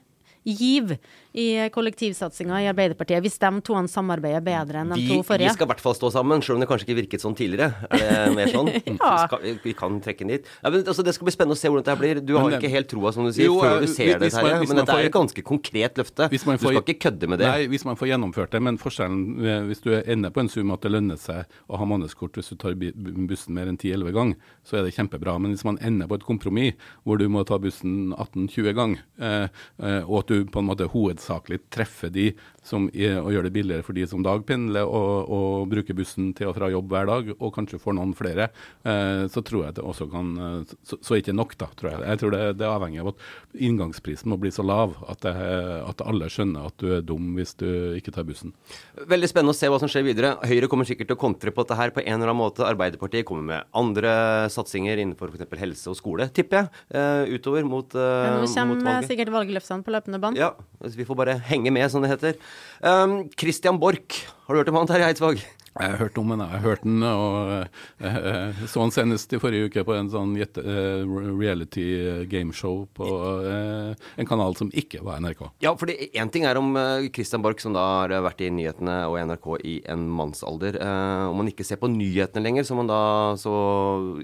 giv 0.46 0.96
i 1.36 1.68
kollektivsatsinga 1.72 2.62
i 2.64 2.68
Arbeiderpartiet, 2.70 3.20
hvis 3.24 3.36
de 3.42 3.50
to 3.64 3.76
samarbeider 3.92 4.40
bedre 4.44 4.80
enn 4.80 4.94
de 4.94 5.00
Vi, 5.02 5.08
to 5.10 5.36
vi 5.36 5.48
skal 5.52 5.66
i 5.66 5.70
hvert 5.70 5.82
fall 5.84 5.96
stå 5.98 6.08
sammen, 6.14 6.40
selv 6.44 6.56
om 6.56 6.62
det 6.64 6.68
kanskje 6.70 6.86
ikke 6.88 6.96
virket 7.02 7.20
sånn 7.24 7.36
tidligere. 7.36 7.74
Er 7.92 8.30
det 8.30 8.36
mer 8.38 8.52
sånn? 8.54 8.70
Ja. 8.96 9.26
skal, 9.28 9.42
vi- 9.62 9.74
kan 9.76 9.98
trekke 10.00 10.24
den 10.24 10.32
dit. 10.32 10.46
Ja, 10.62 10.70
men, 10.72 10.80
altså, 10.88 11.04
det 11.04 11.12
skal 11.14 11.28
bli 11.28 11.34
spennende 11.34 11.56
å 11.56 11.60
se 11.60 11.68
hvordan 11.68 11.84
dette 11.84 11.96
blir. 12.00 12.20
Du 12.24 12.32
har 12.38 12.46
Men 12.48 12.56
ikke 12.56 12.70
helt 12.72 12.88
troa, 12.88 13.12
som 13.12 13.26
du 13.26 13.32
sier, 13.34 13.50
Jo, 13.50 13.58
før 13.60 13.84
du 13.84 13.90
ser 13.92 14.14
det, 14.16 14.30
hvis 14.30 14.36
Terje. 14.38 14.54
Men 14.62 14.70
man 14.70 14.80
dette 14.80 14.96
er 14.96 15.08
et 15.10 15.14
ganske 15.14 15.44
konkret 15.46 16.00
løfte. 16.00 16.28
Hvis 16.32 16.46
man 16.48 16.56
Du 16.56 16.64
skal 16.64 16.80
ikke 16.80 16.96
kødde 17.06 17.28
med 17.28 17.42
det. 17.42 17.50
Nei, 17.50 17.66
hvis 17.72 17.84
man 17.84 17.98
får 18.00 18.10
gjennomført 18.14 18.56
det, 18.56 18.62
men 18.64 18.80
forskjellen 18.80 19.20
eh, 19.44 19.60
hvis 19.68 19.84
du 19.84 19.90
ender 20.00 20.32
på 20.32 20.40
en 20.42 20.50
sum 20.52 20.72
at 20.72 20.86
det 20.86 20.94
lønner 20.94 21.20
seg 21.20 21.44
å 21.68 21.80
ha 21.80 21.88
månedskort 21.88 22.40
hvis 22.40 22.48
du 22.54 22.56
tar 22.62 22.74
bussen 22.80 23.54
mer 23.56 23.68
enn 23.68 23.76
10-11 23.76 24.16
ganger, 24.16 24.48
så 24.64 24.80
er 24.80 24.88
det 24.88 24.94
kjempebra. 24.96 25.36
Men 25.42 25.52
hvis 25.54 25.66
man 25.68 25.78
ender 25.84 26.08
på 26.08 26.18
et 26.20 26.26
kompromiss 26.26 26.80
hvor 27.04 27.20
du 27.20 27.28
må 27.28 27.44
ta 27.46 27.60
bussen 27.60 28.14
18-20 28.16 28.72
ganger, 28.80 29.04
eh, 29.20 29.48
eh, 29.84 30.00
og 30.06 30.22
at 30.24 30.32
du 30.32 30.48
på 30.48 30.64
en 30.64 30.70
måte 30.72 30.88
hovedsakelig 31.26 31.58
treffe 31.70 32.10
de 32.12 32.30
som 32.66 32.88
er, 32.94 33.20
og 33.20 33.30
gjør 33.32 33.46
det 33.46 33.52
billigere 33.54 33.84
for 33.86 33.94
de 33.94 34.06
som 34.08 34.22
dagpendler 34.24 34.86
og, 34.86 35.30
og 35.30 35.68
bruker 35.70 35.94
bussen 35.94 36.32
til 36.34 36.50
og 36.50 36.56
fra 36.56 36.70
jobb 36.72 36.90
hver 36.90 37.06
dag, 37.06 37.30
og 37.36 37.52
kanskje 37.54 37.78
får 37.78 37.94
noen 37.94 38.14
flere, 38.16 38.48
eh, 38.82 39.26
så 39.30 39.42
tror 39.46 39.66
jeg 39.66 39.76
det 39.76 39.84
også 39.86 40.08
kan 40.10 40.32
eh, 40.36 40.74
Så, 40.86 40.98
så 41.02 41.18
ikke 41.18 41.34
nok, 41.34 41.54
da, 41.58 41.68
tror 41.78 41.92
jeg. 41.92 42.02
Jeg 42.10 42.20
tror 42.20 42.34
det, 42.34 42.42
det 42.58 42.66
er 42.66 42.74
avhengig 42.74 43.02
av 43.02 43.12
at 43.12 43.22
inngangsprisen 43.54 44.30
må 44.30 44.38
bli 44.40 44.50
så 44.54 44.64
lav 44.66 44.96
at, 45.06 45.22
det, 45.22 45.34
at 45.86 46.02
alle 46.04 46.28
skjønner 46.32 46.68
at 46.70 46.76
du 46.82 46.90
er 46.96 47.04
dum 47.06 47.34
hvis 47.38 47.54
du 47.60 47.68
ikke 47.96 48.14
tar 48.14 48.26
bussen. 48.26 48.54
Veldig 49.06 49.30
spennende 49.30 49.54
å 49.54 49.58
se 49.58 49.70
hva 49.70 49.78
som 49.82 49.90
skjer 49.90 50.06
videre. 50.06 50.34
Høyre 50.46 50.70
kommer 50.70 50.88
sikkert 50.88 51.10
til 51.12 51.18
å 51.18 51.22
kontre 51.22 51.54
på 51.54 51.64
dette 51.64 51.78
her 51.78 51.94
på 51.94 52.02
en 52.02 52.18
eller 52.18 52.32
annen 52.32 52.42
måte. 52.42 52.66
Arbeiderpartiet 52.66 53.26
kommer 53.28 53.46
med 53.46 53.70
andre 53.76 54.12
satsinger 54.52 55.02
innenfor 55.02 55.30
f.eks. 55.32 55.58
helse 55.62 55.92
og 55.92 55.98
skole, 55.98 56.28
tipper 56.34 56.64
jeg, 56.64 56.84
eh, 56.98 57.36
utover 57.36 57.66
mot, 57.66 57.94
uh, 57.94 58.26
Ja, 58.26 58.34
Nå 58.42 58.50
kommer 58.50 59.06
sikkert 59.06 59.32
valgløftene 59.34 59.86
på 59.86 59.94
løpende 59.94 60.20
bånd. 60.22 60.40
Ja, 60.40 60.52
så 60.82 60.94
vi 60.96 61.06
får 61.08 61.15
bare 61.18 61.38
henge 61.50 61.72
med, 61.74 61.88
som 61.92 62.04
det 62.04 62.14
heter. 62.14 62.40
Um, 62.80 63.22
Christian 63.38 63.80
Borch, 63.82 64.24
har 64.46 64.54
du 64.54 64.62
hørt 64.62 64.72
om 64.72 64.80
han, 64.80 64.90
Terje 64.90 65.10
Eidsvåg? 65.10 65.46
Jeg 65.76 65.92
har 65.92 65.98
hørt 66.00 66.16
om 66.16 66.30
den, 66.32 66.40
jeg 66.40 66.52
har 66.54 66.62
hørt 66.64 66.84
den, 66.86 67.02
og 67.04 67.50
eh, 68.00 68.14
eh, 68.16 68.60
så 68.64 68.80
han 68.80 68.92
senest 68.94 69.32
i 69.36 69.40
forrige 69.40 69.68
uke 69.68 69.82
på 69.84 69.92
en 69.92 70.08
sånn 70.08 70.32
eh, 70.40 71.02
reality 71.36 71.84
gameshow 72.30 72.86
på 72.96 73.08
en 73.44 74.28
kanal 74.28 74.56
som 74.56 74.70
ikke 74.72 75.02
var 75.04 75.20
NRK. 75.20 75.42
Ja, 75.64 75.74
for 75.76 75.92
én 75.92 76.32
ting 76.32 76.46
er 76.48 76.56
om 76.56 76.72
Christian 77.12 77.44
Borch, 77.44 77.60
som 77.64 77.76
da 77.76 77.84
har 78.06 78.14
vært 78.24 78.40
i 78.46 78.48
nyhetene 78.54 79.02
og 79.10 79.18
NRK 79.28 79.50
i 79.68 79.74
en 79.92 80.06
mannsalder. 80.16 80.78
Om 81.28 81.36
man 81.42 81.50
ikke 81.52 81.66
ser 81.66 81.80
på 81.82 81.90
nyhetene 81.92 82.44
lenger, 82.46 82.66
som 82.68 82.80
han 82.80 82.90
da 82.90 83.02
så 83.40 83.52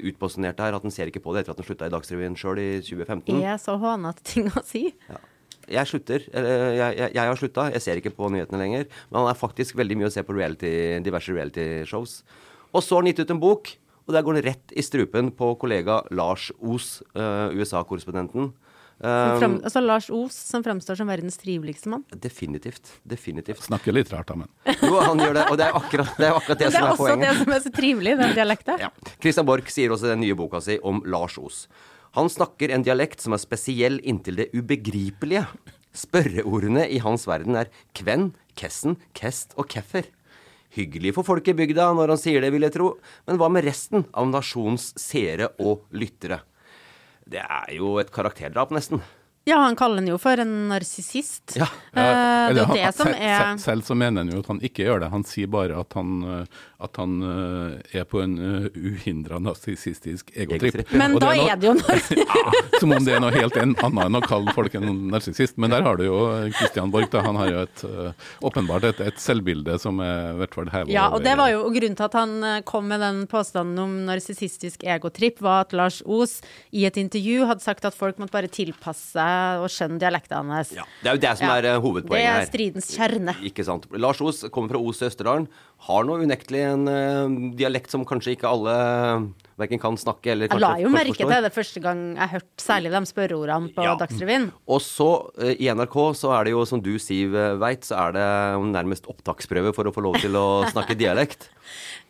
utposisjonerte 0.01 0.65
her, 0.65 0.79
at 0.79 0.87
han 0.87 0.95
ser 0.95 1.13
ikke 1.13 1.23
på 1.25 1.37
det 1.37 1.45
etter 1.45 1.55
at 1.55 1.61
han 1.61 1.69
slutta 1.69 1.91
i 1.91 1.93
Dagsrevyen 1.93 2.39
sjøl 2.39 2.63
i 2.63 2.71
2015. 2.81 3.43
Er 3.43 3.61
så 3.61 3.77
hånete 3.83 4.25
ting 4.33 4.49
å 4.49 4.65
si. 4.65 4.89
Jeg 5.71 5.91
slutter. 5.91 6.25
Jeg, 6.33 6.97
jeg, 6.99 7.13
jeg 7.15 7.31
har 7.31 7.39
slutta. 7.39 7.69
Jeg 7.75 7.85
ser 7.85 8.01
ikke 8.01 8.15
på 8.17 8.31
nyhetene 8.33 8.61
lenger. 8.63 8.89
Men 9.11 9.23
han 9.23 9.31
er 9.33 9.39
faktisk 9.39 9.79
veldig 9.79 10.01
mye 10.01 10.11
å 10.11 10.15
se 10.15 10.25
på 10.27 10.37
reality, 10.37 10.73
diverse 11.05 11.35
reality-shows. 11.35 12.19
Og 12.73 12.83
så 12.83 12.97
har 12.97 13.05
han 13.05 13.13
gitt 13.13 13.23
ut 13.23 13.35
en 13.35 13.43
bok, 13.43 13.75
og 14.07 14.17
der 14.17 14.25
går 14.27 14.39
han 14.39 14.47
rett 14.49 14.75
i 14.75 14.83
strupen 14.85 15.31
på 15.37 15.53
kollega 15.61 16.01
Lars 16.15 16.51
Os, 16.59 17.03
uh, 17.15 17.53
USA-korrespondenten. 17.55 18.51
Um, 19.03 19.39
frem, 19.41 19.55
altså 19.67 19.81
Lars 19.83 20.07
Os, 20.15 20.37
som 20.37 20.63
fremstår 20.63 20.95
som 21.01 21.09
verdens 21.11 21.39
triveligste 21.41 21.91
mann. 21.91 22.05
definitivt. 22.15 22.93
Definitivt. 23.03 23.65
Snakker 23.67 23.95
litt 23.95 24.13
rart, 24.15 24.29
da, 24.31 24.37
men. 24.39 24.51
Jo, 24.79 25.01
han 25.03 25.19
gjør 25.19 25.35
det. 25.41 25.47
Og 25.51 25.59
det 25.59 25.67
er 25.67 25.79
akkurat 25.79 26.13
det, 26.19 26.29
er 26.29 26.37
akkurat 26.39 26.61
det, 26.61 26.69
det 26.69 26.71
det 26.71 26.77
som 26.77 26.85
er 26.85 26.93
er 26.93 26.99
også 26.99 27.17
det 27.23 27.33
som 27.41 27.57
er 27.57 27.65
så 27.65 27.73
trivelig, 27.75 28.13
den 28.21 28.37
dialekten. 28.37 28.85
Ja. 28.85 28.93
Christian 29.19 29.49
Borch 29.49 29.73
sier 29.75 29.95
også 29.95 30.07
i 30.07 30.13
den 30.15 30.23
nye 30.23 30.37
boka 30.39 30.63
si 30.63 30.79
om 30.87 31.03
Lars 31.11 31.39
Os. 31.43 31.65
Han 32.13 32.29
snakker 32.29 32.69
en 32.69 32.83
dialekt 32.85 33.23
som 33.25 33.33
er 33.33 33.41
spesiell 33.41 33.97
inntil 34.05 34.37
det 34.43 34.51
ubegripelige. 34.53 35.47
Spørreordene 35.97 36.85
i 36.93 36.99
hans 37.01 37.25
verden 37.29 37.57
er 37.57 37.71
kven, 37.97 38.35
kessen, 38.57 38.99
kest 39.17 39.57
og 39.57 39.71
keffer. 39.73 40.11
Hyggelig 40.77 41.15
for 41.17 41.25
folk 41.25 41.49
i 41.49 41.57
bygda 41.57 41.91
når 41.97 42.15
han 42.15 42.21
sier 42.21 42.45
det, 42.45 42.53
vil 42.53 42.65
jeg 42.65 42.77
tro, 42.77 42.91
men 43.29 43.41
hva 43.41 43.49
med 43.53 43.65
resten 43.65 44.07
av 44.13 44.29
nasjonens 44.29 44.91
seere 45.01 45.51
og 45.61 45.89
lyttere? 45.97 46.43
Det 47.29 47.41
er 47.45 47.75
jo 47.77 47.99
et 48.01 48.13
karakterdrap, 48.13 48.73
nesten. 48.77 49.01
Ja, 49.45 49.57
han 49.57 49.75
kaller 49.77 49.99
den 49.99 50.07
jo 50.13 50.19
for 50.23 50.39
en 50.39 50.69
narsissist. 50.71 51.57
Ja. 51.59 51.67
ja. 51.97 52.03
det 52.55 52.63
er 52.63 52.69
det 52.77 52.91
som 52.95 53.09
er 53.11 53.41
selv, 53.41 53.63
selv 53.65 53.87
så 53.89 53.97
mener 53.99 54.23
han 54.23 54.31
jo 54.31 54.39
at 54.39 54.51
han 54.53 54.61
ikke 54.63 54.85
gjør 54.87 55.03
det. 55.03 55.09
Han 55.11 55.25
sier 55.27 55.51
bare 55.51 55.81
at 55.83 55.97
han, 55.99 56.13
eh, 56.23 56.61
at 56.87 57.01
han 57.01 57.17
eh, 57.27 57.99
er 58.03 58.07
på 58.07 58.21
en 58.23 58.37
uh, 58.39 58.69
uhindra 58.79 59.41
narsissistisk 59.43 60.31
egotripp. 60.39 60.95
Men 60.95 61.17
da 61.19 61.33
noe- 61.33 61.49
er 61.51 61.59
det 61.59 61.69
jo 61.69 61.75
narsissist. 61.81 62.23
Ja, 62.23 62.53
som 62.79 62.95
om 62.95 63.03
det 63.03 63.17
er 63.17 63.25
noe 63.25 63.35
helt 63.35 63.59
annet 63.59 63.83
enn 63.83 64.21
å 64.21 64.23
kalle 64.23 64.55
folk 64.55 64.77
en 64.79 64.87
narsissist. 65.11 65.59
Men 65.59 65.75
der 65.75 65.83
har 65.89 65.99
du 65.99 66.07
jo 66.07 66.21
Christian 66.61 66.95
Borch. 66.95 67.11
Da. 67.11 67.25
Han 67.27 67.41
har 67.41 67.51
jo 67.51 67.65
et, 67.67 67.85
eh, 67.89 68.31
åpenbart 68.47 68.87
et, 68.93 69.03
et 69.11 69.19
selvbilde 69.21 69.75
som 69.83 69.99
er 70.07 70.37
i 70.37 70.39
hvert 70.39 70.55
fall 70.55 70.71
hevet 70.71 70.95
Ja, 70.95 71.09
og 71.11 71.27
det 71.27 71.35
var 71.41 71.51
jo 71.51 71.67
grunnen 71.67 71.99
til 71.99 72.07
at 72.07 72.19
han 72.19 72.39
eh, 72.47 72.61
kom 72.69 72.87
med 72.95 73.03
den 73.03 73.25
påstanden 73.31 73.83
om 73.83 73.99
narsissistisk 74.07 74.87
egotripp, 74.87 75.43
var 75.43 75.67
at 75.67 75.75
Lars 75.75 75.99
Os 76.07 76.39
i 76.71 76.87
et 76.87 77.03
intervju 77.03 77.51
hadde 77.51 77.67
sagt 77.67 77.91
at 77.91 77.99
folk 77.99 78.23
måtte 78.23 78.39
bare 78.39 78.51
tilpasse 78.53 79.11
seg 79.17 79.32
og 79.63 79.69
skjønne 79.73 80.01
dialekten 80.03 80.51
hans. 80.53 80.73
Ja, 80.77 80.87
det 81.03 81.11
er 81.11 81.19
jo 81.19 81.23
det 81.25 81.35
som 81.41 81.53
er 81.53 81.69
eh, 81.71 81.79
hovedpoenget 81.83 82.27
her. 82.27 82.41
Det 82.41 82.47
er 82.47 82.51
stridens 82.51 82.91
kjerne. 82.97 83.35
Ikke 83.49 83.67
sant. 83.67 83.87
Lars 83.95 84.21
Os 84.25 84.43
kommer 84.53 84.75
fra 84.75 84.81
Os 84.83 85.03
i 85.03 85.07
Østerdalen. 85.09 85.47
Har 85.83 86.05
nå 86.07 86.21
unektelig 86.23 86.61
en 86.63 86.85
uh, 86.87 87.55
dialekt 87.59 87.91
som 87.91 88.05
kanskje 88.07 88.37
ikke 88.37 88.47
alle 88.47 88.75
verken 89.59 89.81
kan 89.83 89.97
snakke 89.99 90.31
eller 90.31 90.51
kanskje 90.51 90.63
Jeg 90.63 90.79
la 90.79 90.85
jo 90.85 90.93
merke 90.95 91.11
forstår. 91.11 91.33
til 91.33 91.47
det 91.47 91.53
første 91.57 91.83
gang 91.83 92.03
jeg 92.15 92.33
hørte 92.37 92.63
særlig 92.63 92.93
de 92.95 93.01
spørreordene 93.11 93.73
på 93.75 93.87
Ja. 93.89 93.97
Dagsrevyen. 93.99 94.47
Og 94.71 94.81
så, 94.87 95.09
uh, 95.43 95.51
i 95.51 95.67
NRK, 95.75 95.99
så 96.21 96.31
er 96.39 96.47
det 96.47 96.55
jo, 96.55 96.63
som 96.71 96.83
du 96.83 96.93
Siv 97.03 97.35
eh, 97.35 97.57
veit, 97.59 97.83
så 97.89 97.99
er 97.99 98.15
det 98.15 98.29
nærmest 98.71 99.11
opptaksprøve 99.11 99.75
for 99.75 99.91
å 99.91 99.95
få 99.95 100.07
lov 100.07 100.21
til 100.23 100.39
å 100.39 100.47
snakke 100.73 100.95
dialekt. 100.95 101.51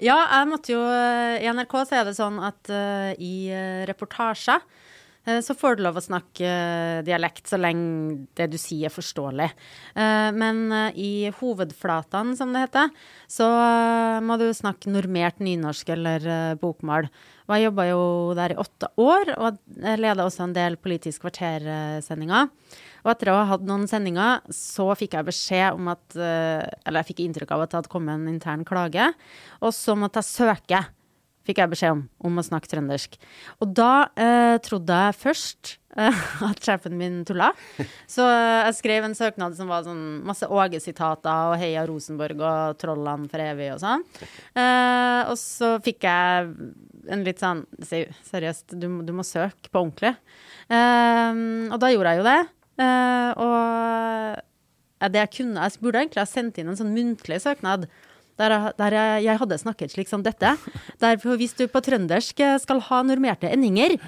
Ja, 0.03 0.19
jeg 0.27 0.51
måtte 0.51 0.75
jo 0.75 0.83
I 0.83 1.49
NRK 1.55 1.75
så 1.89 2.01
er 2.03 2.09
det 2.11 2.17
sånn 2.19 2.41
at 2.45 2.69
uh, 2.69 3.13
i 3.17 3.49
reportasjer 3.89 4.61
Eh, 4.61 4.79
så 5.23 5.55
får 5.55 5.77
du 5.79 5.85
lov 5.85 6.01
å 6.01 6.03
snakke 6.03 6.47
eh, 6.47 7.01
dialekt 7.07 7.47
så 7.47 7.59
lenge 7.61 8.27
det 8.39 8.49
du 8.51 8.57
sier 8.59 8.89
er 8.89 8.95
forståelig. 8.95 9.51
Eh, 9.95 10.31
men 10.35 10.65
i 10.99 11.31
hovedflatene, 11.39 12.35
som 12.39 12.51
det 12.55 12.65
heter, 12.65 12.91
så 13.31 13.47
må 14.25 14.39
du 14.41 14.49
snakke 14.57 14.91
normert 14.91 15.39
nynorsk 15.43 15.93
eller 15.95 16.27
bokmål. 16.61 17.07
Og 17.47 17.55
jeg 17.55 17.67
jobba 17.69 17.85
jo 17.89 18.01
der 18.39 18.55
i 18.55 18.59
åtte 18.61 18.89
år, 19.03 19.31
og 19.37 19.61
leda 20.01 20.25
også 20.25 20.47
en 20.47 20.57
del 20.57 20.79
Politisk 20.83 21.25
kvarter-sendinger. 21.25 22.51
Og 23.03 23.13
etter 23.13 23.33
å 23.33 23.37
ha 23.41 23.47
hatt 23.51 23.67
noen 23.67 23.89
sendinger, 23.91 24.43
så 24.55 24.89
fikk 24.99 25.17
jeg 25.19 25.27
beskjed 25.27 25.79
om 25.79 25.91
at 25.91 26.15
Eller 26.17 27.03
jeg 27.03 27.11
fikk 27.11 27.23
inntrykk 27.25 27.55
av 27.55 27.65
at 27.65 27.73
det 27.73 27.81
hadde 27.81 27.93
kommet 27.93 28.15
en 28.15 28.31
intern 28.31 28.67
klage, 28.67 29.11
og 29.61 29.75
så 29.75 29.97
måtte 29.99 30.23
jeg 30.23 30.31
søke 30.31 30.83
fikk 31.47 31.63
jeg 31.63 31.73
beskjed 31.73 31.97
om, 31.97 32.03
om 32.29 32.41
å 32.41 32.45
snakke 32.47 32.71
trøndersk. 32.71 33.17
Og 33.63 33.73
da 33.77 34.09
eh, 34.21 34.57
trodde 34.65 34.99
jeg 35.05 35.19
først 35.19 35.73
eh, 35.99 36.23
at 36.49 36.63
sjefen 36.63 36.97
min 36.99 37.21
tulla. 37.29 37.51
Så 38.11 38.27
eh, 38.27 38.61
jeg 38.69 38.79
skrev 38.79 39.09
en 39.09 39.17
søknad 39.19 39.57
som 39.59 39.73
var 39.73 39.87
sånn 39.87 40.23
masse 40.29 40.49
Åge-sitater 40.49 41.53
og 41.53 41.59
Heia 41.61 41.85
Rosenborg 41.89 42.43
og 42.47 42.79
Trollene 42.83 43.31
for 43.33 43.45
evig 43.45 43.73
og 43.75 43.83
sånn. 43.83 44.07
Eh, 44.55 45.21
og 45.27 45.37
så 45.41 45.75
fikk 45.85 46.07
jeg 46.09 46.57
en 47.13 47.27
litt 47.27 47.43
sånn 47.43 47.65
Seriøst, 47.83 48.77
du, 48.79 48.87
du 49.03 49.13
må 49.17 49.27
søke 49.27 49.71
på 49.71 49.83
ordentlig. 49.83 50.15
Eh, 50.71 51.45
og 51.73 51.79
da 51.83 51.93
gjorde 51.93 52.15
jeg 52.15 52.23
jo 52.23 52.29
det. 52.31 52.41
Eh, 52.83 53.31
og 53.43 55.11
det 55.11 55.19
jeg 55.19 55.33
kunne 55.37 55.67
Jeg 55.67 55.83
burde 55.83 56.01
egentlig 56.01 56.23
ha 56.23 56.29
sendt 56.31 56.59
inn 56.61 56.71
en 56.71 56.79
sånn 56.79 56.95
muntlig 56.95 57.41
søknad 57.43 57.89
der, 58.41 58.57
der 58.79 58.97
jeg, 58.97 59.25
jeg, 59.27 59.39
hadde 59.43 59.61
snakket 59.61 59.95
slik 59.95 60.11
som 60.11 60.25
dette. 60.25 60.57
Derfor 61.03 61.39
hvis 61.41 61.57
du 61.59 61.67
på 61.71 61.83
trøndersk 61.85 62.43
skal 62.63 62.83
ha 62.89 63.03
normerte 63.07 63.51
endinger, 63.53 63.99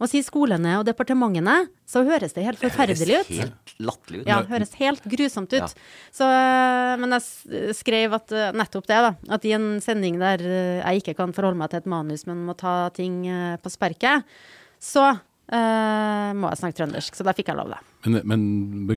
og 0.00 0.08
si 0.08 0.22
skolene 0.24 0.78
og 0.80 0.86
departementene, 0.88 1.66
så 1.88 2.00
høres 2.06 2.32
det 2.32 2.46
helt 2.46 2.60
forferdelig 2.60 3.18
ut. 3.20 3.28
Det 3.28 3.36
høres 3.36 3.42
helt 3.42 3.74
latterlig 3.84 4.20
ut. 4.22 4.28
Ja, 4.30 4.38
det 4.40 4.52
høres 4.54 4.72
helt 4.80 5.08
grusomt 5.12 5.52
ut. 5.52 5.60
Ja. 5.60 5.68
Så, 6.16 6.28
men 7.02 7.16
jeg 7.16 7.74
skrev 7.76 8.16
at 8.16 8.32
nettopp 8.56 8.88
det, 8.88 9.00
da. 9.04 9.10
At 9.36 9.44
i 9.44 9.52
en 9.56 9.74
sending 9.84 10.16
der 10.22 10.44
jeg 10.46 11.02
ikke 11.02 11.18
kan 11.20 11.34
forholde 11.36 11.60
meg 11.60 11.72
til 11.72 11.82
et 11.82 11.90
manus, 11.92 12.24
men 12.30 12.46
må 12.48 12.56
ta 12.56 12.88
ting 12.96 13.26
eh, 13.28 13.58
på 13.60 13.72
sperket, 13.72 14.24
så 14.80 15.10
uh, 15.12 16.30
må 16.32 16.48
jeg 16.48 16.62
snakke 16.62 16.80
trøndersk. 16.80 17.20
Så 17.20 17.26
da 17.26 17.36
fikk 17.36 17.52
jeg 17.52 17.60
lov, 17.60 17.74
da. 17.74 17.82
Men, 18.08 18.22
men 18.24 18.96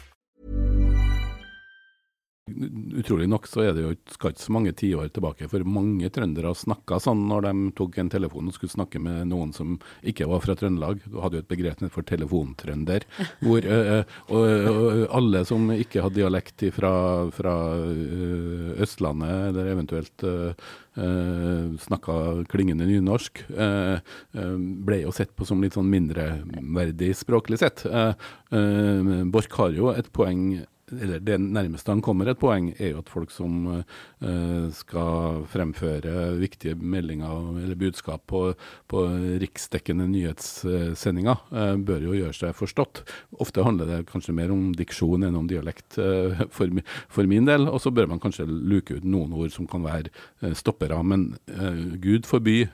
Utrolig 3.01 3.27
nok 3.29 3.47
så 3.49 3.65
er 3.65 3.75
det 3.75 3.85
jo 3.85 3.93
skal 4.13 4.33
ikke 4.33 4.43
så 4.43 4.55
mange 4.55 4.73
tiår 4.77 5.11
tilbake 5.15 5.49
for 5.51 5.65
mange 5.67 6.09
trøndere 6.13 6.53
snakka 6.57 6.99
sånn 7.03 7.23
når 7.29 7.47
de 7.47 7.53
tok 7.77 7.97
en 8.01 8.11
telefon 8.11 8.49
og 8.49 8.55
skulle 8.55 8.73
snakke 8.73 9.01
med 9.03 9.29
noen 9.31 9.53
som 9.55 9.77
ikke 10.07 10.27
var 10.29 10.43
fra 10.43 10.55
Trøndelag. 10.59 11.03
Du 11.07 11.19
hadde 11.23 11.39
jo 11.39 11.45
et 11.45 11.51
begrep 11.51 11.83
for 11.93 12.05
telefontrønder. 12.07 13.07
hvor 13.45 13.65
øh, 13.65 14.03
og, 14.29 14.45
og, 14.71 15.01
alle 15.17 15.43
som 15.47 15.71
ikke 15.73 16.03
hadde 16.03 16.19
dialekt 16.21 16.65
fra, 16.75 16.93
fra 17.33 17.55
øh, 17.79 18.71
Østlandet 18.83 19.51
eller 19.51 19.73
eventuelt 19.75 20.27
øh, 20.27 20.53
Uh, 20.91 21.77
snakka 21.79 22.43
klingende 22.51 22.83
nynorsk, 22.83 23.45
uh, 23.55 23.95
uh, 24.35 24.57
ble 24.83 24.97
jo 25.05 25.13
sett 25.15 25.29
på 25.39 25.45
som 25.47 25.61
litt 25.63 25.77
sånn 25.77 25.87
mindreverdig 25.87 27.13
språklig 27.15 27.61
sett. 27.61 27.85
Borch 29.31 29.55
har 29.55 29.77
jo 29.77 29.93
et 29.95 30.09
poeng 30.11 30.65
eller 30.99 31.21
det 31.23 31.37
nærmeste 31.41 31.91
han 31.91 32.01
kommer 32.03 32.29
et 32.29 32.39
poeng, 32.41 32.71
er 32.77 32.93
jo 32.93 33.01
at 33.01 33.11
folk 33.11 33.31
som 33.33 33.67
uh, 33.69 34.67
skal 34.75 35.43
fremføre 35.51 36.35
viktige 36.39 36.75
meldinger 36.75 37.61
eller 37.61 37.79
budskap 37.79 38.25
på, 38.31 38.43
på 38.91 39.03
riksdekkende 39.41 40.07
nyhetssendinger, 40.11 41.43
uh, 41.53 41.75
bør 41.79 42.07
jo 42.09 42.17
gjøre 42.17 42.37
seg 42.37 42.57
forstått. 42.57 43.03
Ofte 43.43 43.65
handler 43.65 43.89
det 43.89 44.01
kanskje 44.11 44.35
mer 44.35 44.53
om 44.53 44.71
diksjon 44.77 45.27
enn 45.27 45.39
om 45.39 45.49
dialekt 45.49 45.99
uh, 46.01 46.43
for, 46.55 46.81
for, 47.07 47.29
min 47.31 47.47
del. 47.47 47.69
Og 47.71 47.79
så 47.83 47.93
bør 47.93 48.09
man 48.11 48.21
kanskje 48.21 48.47
luke 48.49 48.97
ut 48.97 49.07
noen 49.07 49.33
ord 49.37 49.53
som 49.53 49.69
kan 49.69 49.85
være 49.85 50.51
stoppere. 50.57 50.97
Men 51.05 51.29
gud 52.01 52.25
forby 52.27 52.65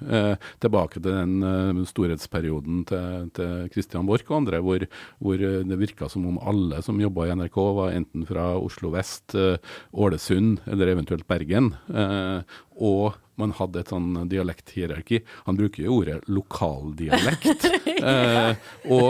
tilbake 0.63 1.01
til 1.01 1.13
den 1.13 1.84
storhetsperioden 1.88 2.82
til, 2.89 3.27
til 3.38 3.67
Christian 3.73 4.08
Borch 4.08 4.25
og 4.32 4.39
andre, 4.39 4.62
hvor, 4.63 4.86
hvor 5.21 5.38
det 5.38 5.80
virka 5.80 6.10
som 6.10 6.25
om 6.30 6.39
alle 6.41 6.82
som 6.86 6.99
jobba 7.01 7.27
i 7.27 7.36
NRK, 7.38 7.60
var 7.77 7.93
enten 7.93 8.07
enten 8.08 8.26
fra 8.26 8.58
Oslo 8.58 8.91
vest, 8.91 9.36
eh, 9.36 9.58
Ålesund 9.93 10.60
eller 10.65 10.88
eventuelt 10.88 11.28
Bergen. 11.28 11.76
Eh, 11.89 12.41
og 12.80 13.13
man 13.38 13.54
hadde 13.58 13.82
et 13.82 13.91
sånn 13.93 14.23
dialekthierarki. 14.30 15.21
Han 15.47 15.58
bruker 15.60 15.86
jo 15.86 16.00
ordet 16.00 16.19
lokaldialekt. 16.32 17.67
eh, 18.12 18.54
og, 18.89 19.10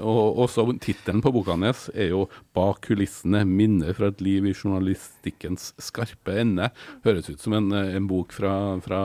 og 0.00 0.40
også 0.46 0.66
tittelen 0.82 1.22
på 1.24 1.32
boka 1.34 1.56
hans 1.56 1.88
er 1.94 2.12
jo 2.14 2.26
'Bak 2.56 2.82
kulissene 2.88 3.44
minner 3.46 3.94
fra 3.94 4.10
et 4.10 4.22
liv 4.24 4.48
i 4.48 4.54
journalistikkens 4.54 5.72
skarpe 5.80 6.34
ende'. 6.42 6.72
Høres 7.04 7.30
ut 7.30 7.40
som 7.40 7.54
en, 7.56 7.70
en 7.72 8.08
bok 8.10 8.32
fra, 8.34 8.54
fra, 8.84 9.02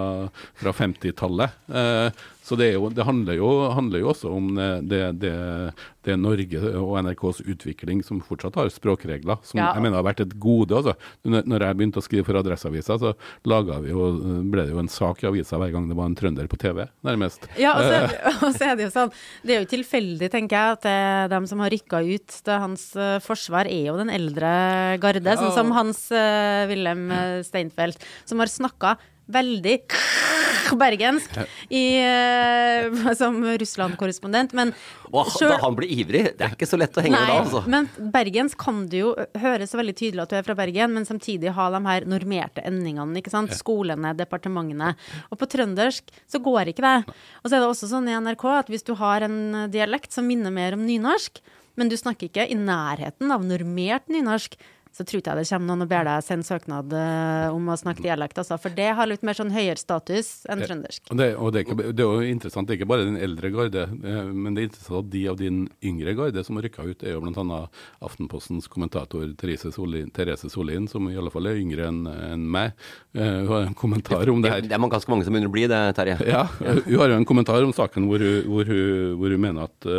fra 0.57 0.73
50-tallet. 0.73 1.59
Eh, 1.69 2.23
så 2.45 2.55
det, 2.55 2.75
jo, 2.75 2.91
det 2.93 3.03
handler, 3.07 3.39
jo, 3.39 3.47
handler, 3.73 4.03
jo, 4.03 4.11
også 4.11 4.29
om 4.29 4.51
det, 4.85 4.99
det, 5.17 5.33
det, 6.05 6.17
Norge 6.21 6.59
og 6.77 6.91
NRKs 7.01 7.39
utvikling 7.41 8.03
som 8.05 8.19
fortsatt 8.21 8.59
har 8.59 8.69
språkregler, 8.69 9.39
som 9.41 9.57
ja. 9.57 9.71
jeg 9.73 9.81
mener 9.81 9.97
har 9.97 10.05
vært 10.05 10.21
et 10.27 10.35
gode. 10.37 10.77
Altså. 10.77 10.93
Når 11.25 11.65
jeg 11.65 11.79
begynte 11.79 12.03
å 12.03 12.05
skrive 12.05 12.27
for 12.27 12.37
Adresseavisa, 12.37 12.99
så 13.01 13.15
laga 13.49 13.79
vi 13.81 13.95
jo 13.95 14.11
ble 14.53 14.67
det 14.67 14.75
jo 14.75 14.81
en 14.83 14.91
sak 14.91 15.23
i 15.23 15.29
avisa 15.29 15.59
hver 15.61 15.73
gang 15.73 15.89
det 15.89 15.97
var 15.97 16.11
en 16.11 16.17
trønder 16.17 16.47
på 16.51 16.59
TV, 16.61 16.85
nærmest. 17.05 17.49
Ja, 17.59 17.75
og 17.75 17.83
så, 17.85 18.05
Eh, 18.05 18.41
og 18.45 18.53
så 18.55 18.69
er 18.69 18.77
det 18.77 18.87
jo 18.87 18.93
sånn 18.93 19.13
Det 19.45 19.55
er 19.55 19.63
jo 19.63 19.71
tilfeldig, 19.71 20.29
tenker 20.33 20.57
jeg, 20.57 20.77
at 20.77 20.85
det, 20.85 20.99
dem 21.33 21.49
som 21.49 21.63
har 21.63 21.73
rykka 21.73 22.01
ut 22.05 22.37
til 22.45 22.63
hans 22.65 22.87
eh, 22.99 23.17
forsvar, 23.23 23.69
er 23.71 23.89
jo 23.91 23.97
den 23.99 24.13
eldre 24.13 24.51
garde, 25.03 25.37
sånn 25.39 25.53
som 25.55 25.73
Hans 25.75 26.05
uh, 26.13 26.65
Wilhelm 26.69 27.09
eh, 27.13 27.41
Steinfeld, 27.45 27.99
som 28.27 28.41
har 28.41 28.51
snakka 28.51 28.95
veldig 29.31 29.77
bergensk 30.83 31.37
i, 31.69 31.83
uh, 32.01 33.11
som 33.17 33.37
Russland-korrespondent, 33.45 34.55
men 34.57 34.73
Og 35.11 35.29
da 35.39 35.57
han 35.61 35.77
blir 35.77 35.91
ivrig, 35.91 36.23
det 36.37 36.47
er 36.47 36.55
ikke 36.55 36.69
så 36.69 36.79
lett 36.79 36.97
å 36.97 37.03
henge 37.05 37.17
med 37.17 37.31
da, 37.31 37.39
altså. 37.43 37.63
men 37.71 37.89
bergensk 38.13 38.59
kan 38.61 38.83
du 38.91 38.97
jo 38.97 39.11
høre 39.41 39.67
så 39.69 39.79
veldig 39.79 39.95
tydelig 39.97 40.25
at 40.25 40.33
du 40.33 40.37
er 40.39 40.47
fra 40.47 40.57
Bergen, 40.57 40.93
men 40.95 41.07
samtidig 41.07 41.53
ha 41.55 41.69
de 41.73 41.81
her 41.85 42.07
normerte 42.09 42.63
endingene, 42.65 43.19
ikke 43.21 43.33
sant. 43.33 43.53
Skolene, 43.55 44.13
departementene. 44.17 44.93
Og 45.31 45.39
på 45.39 45.49
trøndersk 45.49 46.09
så 46.31 46.41
går 46.43 46.71
ikke 46.71 46.85
det. 46.85 47.17
Og 47.43 47.49
så 47.49 47.55
er 47.55 47.61
det 47.61 47.69
også 47.69 47.91
sånn 47.91 48.09
i 48.09 48.17
NRK 48.17 48.47
at 48.55 48.71
hvis 48.71 48.85
du 48.87 48.95
har 48.99 49.25
en 49.25 49.67
dialekt 49.71 50.15
som 50.15 50.27
minner 50.27 50.53
mer 50.53 50.77
om 50.77 50.83
nynorsk, 50.85 51.41
men 51.75 51.91
du 51.91 51.97
snakker 51.99 52.29
ikke 52.29 52.47
i 52.47 52.57
nærheten 52.57 53.31
av 53.35 53.43
normert 53.43 54.07
nynorsk, 54.11 54.55
så 54.95 55.03
tror 55.03 55.19
ikke 55.19 55.33
jeg 55.33 55.43
det 55.43 55.49
kommer 55.49 55.67
noen 55.67 55.83
og 55.83 55.89
ber 55.91 56.05
deg 56.07 56.23
sende 56.23 56.47
søknad 56.47 56.93
eh, 56.95 57.51
om 57.51 57.65
å 57.67 57.75
snakke 57.75 58.03
dialekt, 58.05 58.37
altså. 58.39 58.55
For 58.61 58.71
det 58.71 58.87
har 58.95 59.09
litt 59.09 59.25
mer 59.27 59.35
sånn 59.35 59.51
høyere 59.51 59.75
status 59.81 60.29
enn 60.47 60.61
trøndersk. 60.63 61.09
Og 61.11 61.19
det, 61.19 61.27
og 61.35 61.51
det, 61.51 61.59
er 61.61 61.65
ikke, 61.65 61.89
det 61.91 62.05
er 62.05 62.21
jo 62.21 62.29
interessant, 62.31 62.69
det 62.69 62.75
er 62.75 62.79
ikke 62.79 62.87
bare 62.93 63.07
den 63.09 63.17
eldre 63.19 63.51
garde, 63.51 63.83
eh, 63.91 64.29
men 64.31 64.55
det 64.55 64.63
er 64.63 64.69
interessant 64.69 65.01
at 65.01 65.09
de 65.11 65.23
av 65.33 65.39
din 65.41 65.65
yngre 65.83 66.13
garde 66.15 66.43
som 66.47 66.55
har 66.55 66.67
rykka 66.69 66.85
ut, 66.87 67.03
er 67.03 67.17
jo 67.17 67.23
bl.a. 67.25 67.59
Aftenpostens 68.07 68.69
kommentator 68.71 69.27
Therese 69.41 69.73
Solin, 69.75 70.07
Therese 70.15 70.47
Solin, 70.53 70.87
som 70.91 71.09
i 71.11 71.17
alle 71.19 71.33
fall 71.33 71.51
er 71.51 71.59
yngre 71.59 71.89
enn 71.89 71.99
en 72.07 72.47
meg. 72.55 72.71
Eh, 73.17 73.41
Hun 73.43 73.51
har 73.51 73.67
en 73.67 73.75
kommentar 73.75 74.31
om 74.31 74.39
det 74.45 74.53
her. 74.53 74.63
Det 74.63 74.79
er 74.79 74.87
ganske 74.95 75.11
mange 75.11 75.27
som 75.27 75.35
begynner 75.35 75.51
å 75.51 75.55
bli 75.57 75.67
det, 75.71 75.81
Terje. 75.99 76.17
Ja, 76.35 76.45
hun 76.59 76.97
har 77.01 77.11
jo 77.11 77.19
en 77.19 77.27
kommentar 77.27 77.67
om 77.67 77.75
saken 77.75 78.07
hvor 78.07 78.23
hun, 78.23 78.47
hvor 78.47 78.71
hun, 78.71 79.19
hvor 79.19 79.35
hun 79.35 79.43
mener 79.43 79.67
at, 79.67 79.89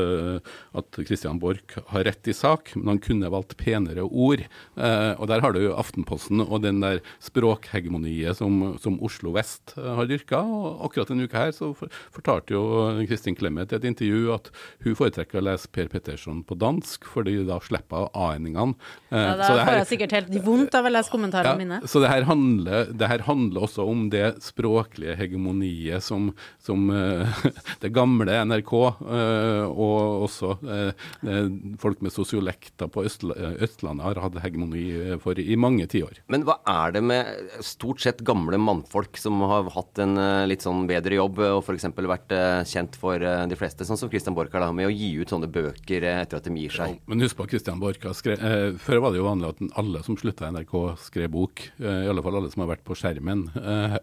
at 0.81 0.99
Christian 1.05 1.39
Borch 1.43 1.77
har 1.93 2.09
rett 2.09 2.33
i 2.33 2.35
sak, 2.37 2.73
men 2.79 2.95
han 2.95 3.03
kunne 3.05 3.31
valgt 3.33 3.57
penere 3.61 4.05
ord. 4.09 4.43
Eh, 4.87 5.13
og 5.21 5.29
der 5.31 5.43
har 5.45 5.55
du 5.57 5.61
Aftenposten 5.75 6.43
og 6.45 6.61
den 6.65 6.81
der 6.85 7.01
språkhegemoniet 7.25 8.39
som, 8.39 8.77
som 8.83 8.99
Oslo 9.05 9.33
vest 9.37 9.75
eh, 9.79 9.89
har 9.99 10.09
dyrka. 10.11 10.41
Og 10.43 10.85
akkurat 10.89 11.11
denne 11.13 11.27
uka 11.27 11.47
her 11.47 11.55
så 11.57 11.73
for, 11.77 11.93
fortalte 12.15 12.55
jo 12.57 12.63
Kristin 13.09 13.37
Clemet 13.39 13.73
i 13.75 13.79
et 13.79 13.87
intervju 13.89 14.33
at 14.37 14.51
hun 14.85 14.97
foretrekker 14.99 15.41
å 15.41 15.47
lese 15.49 15.71
Per 15.73 15.91
Petterson 15.93 16.43
på 16.47 16.59
dansk, 16.61 17.07
fordi 17.11 17.39
da 17.49 17.59
slipper 17.65 18.09
a-endingene. 18.13 18.77
Eh, 19.11 19.25
Ja, 19.27 19.35
da 19.41 19.51
får 19.67 19.81
jeg 19.81 19.89
sikkert 19.93 20.15
helt 20.17 20.35
vondt 20.47 20.77
av 20.79 20.87
å 20.87 20.93
lese 20.93 21.13
kommentarene 21.13 21.59
mine. 21.61 21.81
så 21.89 22.01
det 22.03 22.11
her, 22.13 22.27
handler, 22.29 22.91
det 22.93 23.09
her 23.11 23.25
handler 23.27 23.67
også 23.67 23.87
om 23.89 24.07
det 24.13 24.37
språklige 24.45 25.17
hegemoniet 25.19 26.05
som, 26.05 26.31
som 26.63 26.89
eh, 26.95 27.43
det 27.83 27.93
gamle 27.97 28.37
NRK, 28.47 28.73
eh, 29.17 29.65
og 29.67 30.27
også 30.29 30.53
eh, 30.63 31.07
eh, 31.27 31.49
folk 31.83 32.03
med 32.05 32.15
sosiolekter 32.15 32.91
på 32.93 33.05
Østla, 33.09 33.35
Østlandet 33.65 34.07
har 34.07 34.21
hatt 34.23 34.39
hegemoni 34.45 34.76
eh, 34.93 35.17
for 35.23 35.39
i 35.39 35.57
mange 35.61 35.87
tiår. 35.91 36.23
Men 36.33 36.45
hva 36.47 36.59
er 36.71 36.97
det 36.97 37.03
med 37.07 37.61
stort 37.65 38.03
sett 38.05 38.23
gamle 38.27 38.59
mannfolk 38.61 39.19
som 39.21 39.41
har 39.49 39.71
hatt 39.75 40.01
en 40.03 40.17
eh, 40.21 40.47
litt 40.51 40.65
sånn 40.67 40.87
bedre 40.89 41.19
jobb 41.19 41.41
og 41.47 41.63
f.eks. 41.63 41.89
vært 41.97 42.35
eh, 42.37 42.63
kjent 42.69 42.99
for 43.01 43.23
eh, 43.23 43.45
de 43.51 43.59
fleste, 43.59 43.87
sånn 43.89 44.01
som 44.01 44.13
Christian 44.13 44.37
Borch 44.37 44.55
har 44.55 44.73
med 44.77 44.89
å 44.89 44.95
gi 44.95 45.13
ut 45.21 45.33
sånne 45.33 45.51
bøker 45.53 46.07
eh, 46.07 46.23
etter 46.25 46.41
at 46.41 46.49
de 46.49 46.55
gir 46.57 46.75
seg? 46.75 46.99
Men 47.11 47.25
husk 47.25 47.39
på 47.39 47.49
Christian 47.51 47.83
Borch 47.83 48.03
eh, 48.07 48.77
Før 48.83 49.03
var 49.05 49.15
det 49.15 49.21
jo 49.21 49.29
vanlig 49.29 49.53
at 49.53 49.63
alle 49.83 50.03
som 50.07 50.19
slutta 50.19 50.49
i 50.49 50.55
NRK, 50.55 50.75
skrev 51.07 51.33
bok. 51.33 51.65
Eh, 51.81 52.03
I 52.07 52.11
alle 52.11 52.25
fall 52.25 52.41
alle 52.41 52.53
som 52.53 52.65
har 52.65 52.73
vært 52.75 52.87
på 52.87 52.99
skjermen. 52.99 53.47
Eh, 53.77 53.97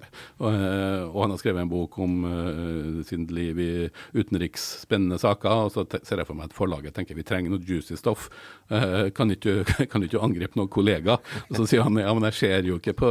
og, 0.44 0.50
eh, 0.54 1.04
og 1.08 1.18
han 1.24 1.32
har 1.34 1.40
skrevet 1.40 1.64
en 1.64 1.70
bok 1.72 1.96
om 2.04 2.26
eh, 2.28 2.98
sitt 3.08 3.32
liv 3.34 3.58
i 3.64 3.70
utenriks 4.14 4.66
spennende 4.84 5.18
saker. 5.22 5.68
Og 5.68 5.72
så 5.74 5.86
ser 6.04 6.22
jeg 6.22 6.28
for 6.28 6.38
meg 6.38 6.52
at 6.52 6.58
forlaget 6.58 6.96
tenker 6.98 7.18
vi 7.18 7.26
trenger 7.26 7.54
noe 7.54 7.64
juicy 7.64 7.98
stoff. 8.00 8.28
Eh, 8.74 9.08
kan 9.16 9.32
ikke 9.34 9.64
kan 9.92 10.04
ikke 10.04 10.18
du 10.18 10.22
angripe 10.54 10.60
noen 10.60 10.70
kollega? 10.70 11.18
Og 11.50 11.56
så 11.58 11.66
sier 11.68 11.84
han 11.84 11.96
ja, 11.98 12.14
men 12.14 12.24
jeg 12.30 12.34
ser 12.38 12.64
jo 12.68 12.78
ikke 12.80 12.94
på, 12.94 13.10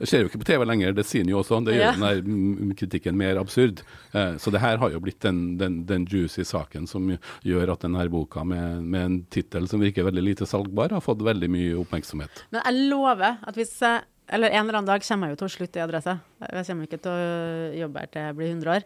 jo 0.00 0.26
ikke 0.28 0.40
på 0.42 0.46
TV 0.48 0.64
lenger. 0.66 0.92
Det 0.96 1.04
sier 1.06 1.24
han 1.24 1.30
jo 1.30 1.40
også. 1.42 1.60
Det 1.64 1.74
gjør 1.74 2.00
Ja. 2.00 2.14
den 2.20 2.74
kritikken 2.76 3.16
mer 3.16 3.36
absurd. 3.38 3.82
Eh, 4.12 4.36
så 4.38 4.50
det 4.52 4.60
her 4.60 4.78
har 4.78 4.90
jo 4.90 5.00
blitt 5.00 5.20
den, 5.20 5.56
den, 5.58 5.84
den 5.86 6.06
juicy 6.06 6.42
saken 6.44 6.86
som 6.86 7.18
gjør 7.44 7.72
at 7.72 7.80
denne 7.80 8.08
boka 8.08 8.44
med, 8.44 8.82
med 8.84 9.04
en 9.04 9.22
tittel 9.30 9.66
som 9.68 9.80
virker 9.80 10.04
veldig 10.04 10.22
lite 10.22 10.46
salgbar, 10.46 10.90
har 10.92 11.00
fått 11.00 11.22
veldig 11.22 11.48
mye 11.50 11.74
oppmerksomhet. 11.80 12.44
Men 12.52 12.62
jeg 12.64 12.88
lover 12.90 13.38
at 13.42 13.54
hvis 13.56 13.80
Eller 14.28 14.50
en 14.50 14.64
eller 14.66 14.74
annen 14.80 14.86
dag 14.90 15.02
kommer 15.06 15.28
jeg 15.28 15.36
jo 15.36 15.38
til 15.38 15.46
å 15.46 15.54
slutte 15.54 15.78
i 15.78 15.82
Adresse. 15.84 16.18
Jeg 16.50 16.66
kommer 16.66 16.84
ikke 16.88 16.98
til 16.98 17.12
å 17.12 17.74
jobbe 17.78 18.00
her 18.00 18.06
til 18.10 18.22
jeg 18.26 18.34
blir 18.36 18.48
100 18.50 18.72
år. 18.74 18.82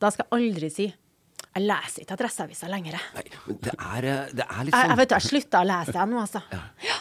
Da 0.00 0.10
skal 0.10 0.26
jeg 0.26 0.32
aldri 0.38 0.70
si 0.70 0.86
jeg 1.56 1.64
leser 1.66 2.04
ikke 2.04 2.14
Adresseavisa 2.14 2.68
lenger. 2.70 2.94
Nei, 3.16 3.24
men 3.46 3.56
det 3.64 3.72
er, 3.74 4.04
eh, 4.04 4.28
det 4.38 4.44
er 4.46 4.64
litt 4.64 4.74
Jeg, 4.74 4.80
sånn 4.80 4.90
jeg 4.92 4.98
vet 5.00 5.08
du, 5.08 5.14
jeg 5.16 5.26
slutta 5.26 5.60
å 5.64 5.66
lese 5.66 5.92
den 5.96 6.10
nå, 6.14 6.20
altså. 6.20 6.42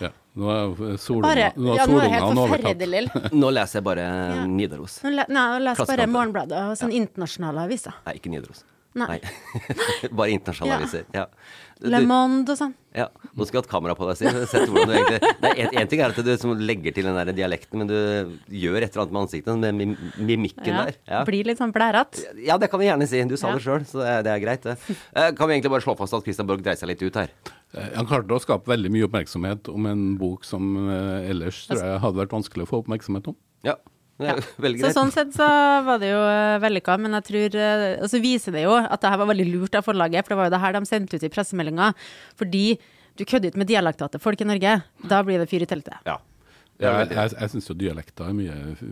Ja, 0.02 0.10
nå 0.40 0.50
er 0.56 0.98
solunga 0.98 1.28
Bare, 1.28 1.46
ja, 1.46 1.52
nå 1.60 1.76
er 1.76 1.78
helt 1.78 1.92
solungene 1.92 2.42
overtatt. 2.46 2.66
forferdelig. 2.66 3.04
Nå 3.44 3.52
leser 3.54 3.80
jeg 3.80 3.84
bare 3.90 4.08
Ja. 4.10 4.46
Nidaros. 4.48 5.00
Nå 5.04 5.12
le- 5.14 5.26
Nei, 5.30 5.46
jeg 5.54 5.62
leser 5.68 5.86
bare 5.94 6.08
Morgenbladet 6.08 6.64
og 6.72 6.76
sånne 6.82 6.98
internasjonale 7.04 7.66
aviser. 7.70 7.94
Nei, 8.08 8.14
ikke 8.18 8.30
Nidaros. 8.34 8.64
Nei. 8.98 9.20
bare 10.18 10.30
internasjonale 10.34 10.74
Ja. 10.74 10.78
aviser. 10.82 11.06
Ja. 11.14 11.26
Le 11.82 12.00
Monde 12.04 12.52
og 12.52 12.58
sånn. 12.60 12.74
Ja, 12.92 13.06
Nå 13.38 13.46
skulle 13.48 13.62
hatt 13.62 13.70
kamera 13.72 13.94
på 13.96 14.04
deg, 14.10 14.18
Siv. 14.20 14.34
En 15.80 15.88
ting 15.88 16.02
er 16.02 16.10
at 16.12 16.18
du 16.26 16.32
som 16.42 16.52
legger 16.60 16.92
til 16.96 17.06
den 17.08 17.16
der 17.16 17.32
dialekten, 17.38 17.80
men 17.80 17.88
du 17.88 17.96
gjør 18.52 18.82
et 18.84 18.90
eller 18.96 19.04
annet 19.06 19.14
med 19.16 19.22
ansiktet, 19.22 19.60
med 19.62 19.78
mim 19.78 19.94
mimikken 20.18 20.68
Ja. 20.74 20.86
der. 20.90 20.98
Ja. 21.08 21.22
Blir 21.30 21.46
litt 21.48 21.60
sånn 21.62 21.72
blærete. 21.72 22.26
ja, 22.44 22.58
det 22.58 22.70
kan 22.72 22.80
vi 22.82 22.88
gjerne 22.90 23.08
si. 23.08 23.22
Du 23.30 23.38
sa 23.38 23.50
Ja. 23.50 23.54
det 23.56 23.64
sjøl, 23.64 23.86
så 23.88 24.04
det 24.24 24.28
er, 24.34 24.40
greit, 24.44 24.62
det. 24.64 24.78
Eh, 25.16 25.32
Kan 25.32 25.48
vi 25.48 25.56
egentlig 25.60 25.72
bare 25.72 25.82
slå 25.86 25.96
fast 25.98 26.14
at 26.14 26.24
Christian 26.24 26.48
Borg 26.48 26.62
dreier 26.64 26.76
seg 26.78 26.90
litt 26.90 27.02
ut 27.02 27.16
her? 27.16 27.30
Eh, 27.76 27.90
Han 27.96 28.06
klarte 28.08 28.28
å 28.36 28.42
skape 28.42 28.66
veldig 28.68 28.92
mye 28.92 29.08
oppmerksomhet 29.08 29.70
om 29.70 29.86
en 29.86 30.18
bok 30.18 30.44
som 30.44 30.90
eh, 30.90 31.30
ellers 31.30 31.68
tror 31.68 31.80
jeg 31.80 32.00
hadde 32.02 32.16
vært 32.26 32.36
vanskelig 32.36 32.66
å 32.66 32.72
få 32.74 32.84
oppmerksomhet 32.84 33.28
om. 33.32 33.36
Ja. 33.64 33.76
Er 34.20 34.42
Så 34.84 34.92
sånn 34.96 35.14
sett 35.16 35.32
så 35.36 35.48
var 35.88 36.02
det 36.02 36.12
jo 36.12 36.20
eh, 36.20 36.58
vellykka, 36.60 36.98
men 37.00 37.16
jeg 37.20 37.28
tror 37.30 37.56
eh, 37.56 37.84
Og 38.04 38.10
så 38.12 38.20
viser 38.20 38.56
det 38.58 38.66
jo 38.66 38.74
at 38.76 39.00
det 39.00 39.12
her 39.14 39.22
var 39.22 39.30
veldig 39.32 39.48
lurt 39.54 39.78
av 39.80 39.86
forlaget, 39.88 40.26
for 40.26 40.36
det 40.36 40.40
var 40.42 40.50
jo 40.50 40.56
det 40.58 40.64
her 40.66 40.76
de 40.76 40.82
sendte 40.90 41.20
ut 41.20 41.24
i 41.24 41.32
pressemeldinga. 41.32 41.94
Fordi 42.40 42.66
du 43.20 43.24
kødder 43.28 43.54
ut 43.54 43.60
med 43.60 43.70
dialekta 43.72 44.10
til 44.12 44.24
folk 44.24 44.42
i 44.44 44.48
Norge. 44.48 44.82
Da 45.12 45.22
blir 45.28 45.40
det 45.42 45.48
fyr 45.52 45.64
i 45.64 45.70
teltet. 45.70 46.00
Ja. 46.08 46.20
Ja, 46.80 46.94
jeg 47.02 47.10
jeg, 47.12 47.32
jeg 47.36 47.52
syns 47.52 47.66
jo 47.68 47.74
dialekter 47.76 48.30
er 48.30 48.36
mye 48.38 48.54
uh, 48.80 48.84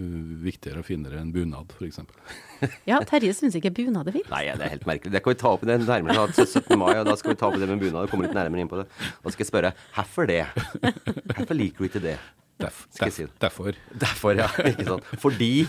viktigere 0.43 0.81
og 0.81 0.87
finere 0.89 1.21
enn 1.21 1.29
bunad, 1.31 1.71
f.eks. 1.71 2.01
Ja, 2.89 2.97
Terje 3.07 3.31
syns 3.37 3.55
ikke 3.55 3.71
bunad 3.77 4.09
er 4.11 4.17
fint. 4.17 4.27
Nei, 4.33 4.41
det 4.49 4.65
er 4.65 4.73
helt 4.73 4.87
merkelig. 4.89 5.13
Det 5.13 5.21
kan 5.23 5.31
vi 5.31 5.39
ta 5.39 5.53
opp 5.55 5.63
i 5.63 5.69
det 5.69 5.77
nærmere 5.85 6.25
til 6.35 6.49
17. 6.49 6.73
mai, 6.81 6.91
og 6.97 7.07
da 7.07 7.15
skal 7.15 7.31
vi 7.31 7.37
ta 7.39 7.47
opp 7.47 7.55
det 7.61 7.69
med 7.71 7.79
bunad 7.79 8.01
og 8.01 8.11
komme 8.11 8.27
litt 8.27 8.35
nærmere 8.35 8.65
inn 8.65 8.71
på 8.71 8.81
det. 8.81 8.89
Og 9.21 9.29
så 9.29 9.37
skal 9.37 9.45
jeg 9.45 9.51
spørre 9.53 9.71
hvorfor 9.95 10.27
det? 10.27 10.41
Hvorfor 11.37 11.55
liker 11.55 11.79
du 11.79 11.87
ikke 11.87 12.03
det? 12.03 12.17
Derf, 12.57 12.87
derf, 12.97 13.13
si 13.13 13.25
derfor. 13.37 13.75
Derfor, 13.93 14.33
ja. 14.39 14.47
Ikke 14.65 14.87
sant. 14.87 15.09
Fordi 15.21 15.67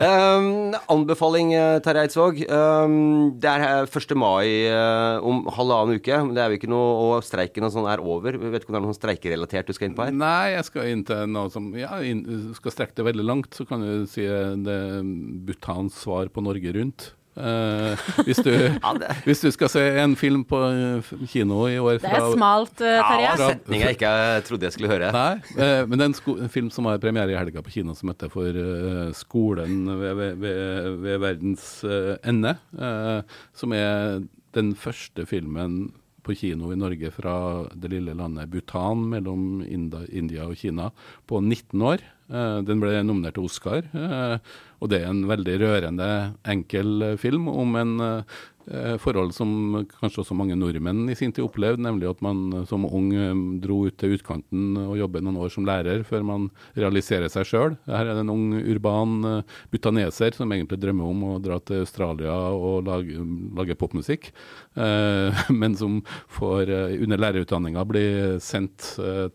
um, 0.00 0.72
Anbefaling, 0.94 1.52
eh, 1.58 1.76
Terje 1.84 2.06
Eidsvåg. 2.06 2.40
Um, 2.48 3.34
det 3.40 3.50
er 3.50 3.64
eh, 3.84 3.98
1. 4.00 4.14
mai 4.16 4.46
om 5.20 5.34
om 5.34 5.50
halvannen 5.56 5.98
uke. 5.98 6.20
Det 6.34 6.40
er 6.40 6.52
jo 6.52 6.58
ikke 6.60 6.70
noe 6.70 6.92
Og 7.02 7.26
streiken 7.26 7.66
og 7.66 7.72
sånn 7.74 7.88
er 7.90 8.02
over. 8.02 8.38
Jeg 8.38 8.54
vet 8.54 8.64
ikke 8.64 8.72
om 8.72 8.76
det 8.76 8.80
er 8.80 8.86
noe 8.86 8.94
sånn 8.94 9.00
streikerelatert 9.00 9.68
du 9.68 9.76
skal 9.76 9.90
inn 9.90 9.98
på 9.98 10.06
her? 10.06 10.14
Nei, 10.14 10.54
jeg 10.54 10.68
skal 10.70 10.92
inn 10.92 11.04
til 11.08 11.26
noe 11.34 11.52
som 11.52 11.68
Ja, 11.78 11.98
inn, 12.04 12.24
skal 12.56 12.74
strekke 12.74 12.96
det 13.00 13.08
veldig 13.10 13.26
langt, 13.26 13.52
så 13.56 13.66
kan 13.68 13.84
du 13.84 14.06
si 14.10 14.24
det 14.24 14.78
er 14.78 15.04
Bhutans 15.44 15.98
svar 16.04 16.30
på 16.32 16.44
Norge 16.44 16.74
Rundt. 16.76 17.10
Eh, 17.36 18.02
hvis, 18.28 18.38
du, 18.46 18.50
det- 19.00 19.14
hvis 19.26 19.40
du 19.42 19.48
skal 19.50 19.68
se 19.72 19.82
en 20.04 20.14
film 20.16 20.44
på 20.46 20.60
eh, 20.70 21.08
kino 21.32 21.64
i 21.66 21.78
år 21.82 21.98
Det 21.98 22.06
er 22.06 22.20
fra 22.20 22.28
smalt, 22.36 22.78
Ja, 22.84 23.00
Terje. 23.08 23.32
fra- 23.36 23.48
setning 23.50 23.80
jeg 23.82 23.96
ikke 23.96 24.12
trodde 24.46 24.68
jeg 24.68 24.72
skulle 24.76 24.92
høre. 24.92 25.10
Nei, 25.12 25.34
uh, 25.58 25.82
men 25.88 25.98
det 25.98 26.04
er 26.04 26.10
en, 26.12 26.14
sko 26.20 26.36
en 26.38 26.52
film 26.54 26.70
som 26.70 26.86
har 26.86 26.98
premiere 27.02 27.34
i 27.34 27.38
helga 27.38 27.62
på 27.66 27.74
kino 27.74 27.94
som 27.98 28.12
heter 28.12 28.30
For 28.30 28.60
skolen 29.18 29.84
ved, 29.98 30.14
ved, 30.20 30.38
ved, 30.44 30.96
ved 31.02 31.18
verdens 31.24 31.66
ende. 32.24 32.54
som 33.54 33.72
er 33.74 34.22
den 34.54 34.74
første 34.78 35.26
filmen 35.26 35.88
på 36.24 36.32
kino 36.38 36.70
i 36.72 36.76
Norge 36.78 37.10
fra 37.12 37.34
det 37.76 37.90
lille 37.92 38.14
landet 38.16 38.48
Bhutan 38.52 39.02
mellom 39.10 39.60
India 39.66 40.46
og 40.46 40.54
Kina 40.56 40.86
på 41.28 41.40
19 41.42 41.82
år. 41.84 41.98
Eh, 42.32 42.58
den 42.64 42.80
ble 42.80 43.02
nominert 43.04 43.36
til 43.36 43.44
Oscar, 43.44 43.84
eh, 43.92 44.38
og 44.80 44.88
det 44.88 45.02
er 45.02 45.10
en 45.10 45.26
veldig 45.28 45.58
rørende, 45.60 46.08
enkel 46.48 47.10
eh, 47.10 47.20
film 47.20 47.50
om 47.52 47.76
en 47.76 47.94
forhold 48.96 49.34
som 49.36 49.50
kanskje 49.90 50.22
også 50.22 50.32
mange 50.32 50.54
nordmenn 50.56 51.02
i 51.12 51.14
sin 51.18 51.34
tid 51.36 51.44
opplevde, 51.44 51.82
nemlig 51.84 52.06
at 52.08 52.22
man 52.24 52.62
som 52.64 52.86
ung 52.88 53.10
dro 53.60 53.82
ut 53.84 53.98
til 54.00 54.14
utkanten 54.16 54.78
og 54.80 54.94
jobbet 54.96 55.20
noen 55.26 55.36
år 55.44 55.50
som 55.52 55.66
lærer 55.68 56.00
før 56.08 56.24
man 56.24 56.46
realiserer 56.72 57.28
seg 57.28 57.44
sjøl. 57.44 57.76
Her 57.84 58.08
er 58.08 58.16
det 58.16 58.22
en 58.22 58.32
ung 58.32 58.54
urban 58.56 59.42
butaneser 59.68 60.32
som 60.32 60.54
egentlig 60.56 60.78
drømmer 60.80 61.10
om 61.12 61.26
å 61.28 61.34
dra 61.44 61.58
til 61.60 61.82
Australia 61.84 62.38
og 62.56 62.88
lage, 62.88 63.20
lage 63.60 63.76
popmusikk, 63.76 64.30
men 65.60 65.76
som 65.76 66.00
får 66.32 66.72
under 67.04 67.20
lærerutdanninga 67.20 67.84
bli 67.92 68.06
sendt 68.40 68.94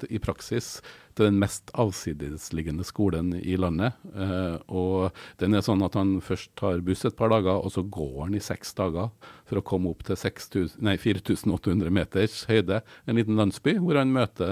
i 0.09 0.17
praksis 0.25 0.79
er 1.19 1.29
den 1.29 1.41
mest 1.41 1.71
avsidesliggende 1.79 2.85
skolen 2.87 3.33
i 3.37 3.57
landet. 3.59 3.97
Eh, 4.15 4.55
og 4.67 5.15
den 5.41 5.57
er 5.57 5.65
sånn 5.65 5.83
at 5.85 5.97
han 5.99 6.17
først 6.23 6.53
tar 6.59 6.83
buss 6.85 7.05
et 7.07 7.17
par 7.19 7.33
dager, 7.33 7.59
og 7.59 7.73
så 7.73 7.83
går 7.83 8.25
han 8.25 8.37
i 8.37 8.43
seks 8.43 8.73
dager 8.77 9.11
for 9.49 9.59
å 9.59 9.65
komme 9.65 9.91
opp 9.91 10.05
til 10.07 10.19
6000 10.19 10.79
nei, 10.85 10.95
4800 11.01 11.93
meters 11.93 12.43
høyde. 12.49 12.81
En 13.09 13.19
liten 13.19 13.39
landsby 13.39 13.77
hvor 13.81 13.99
han 13.99 14.13
møter, 14.13 14.49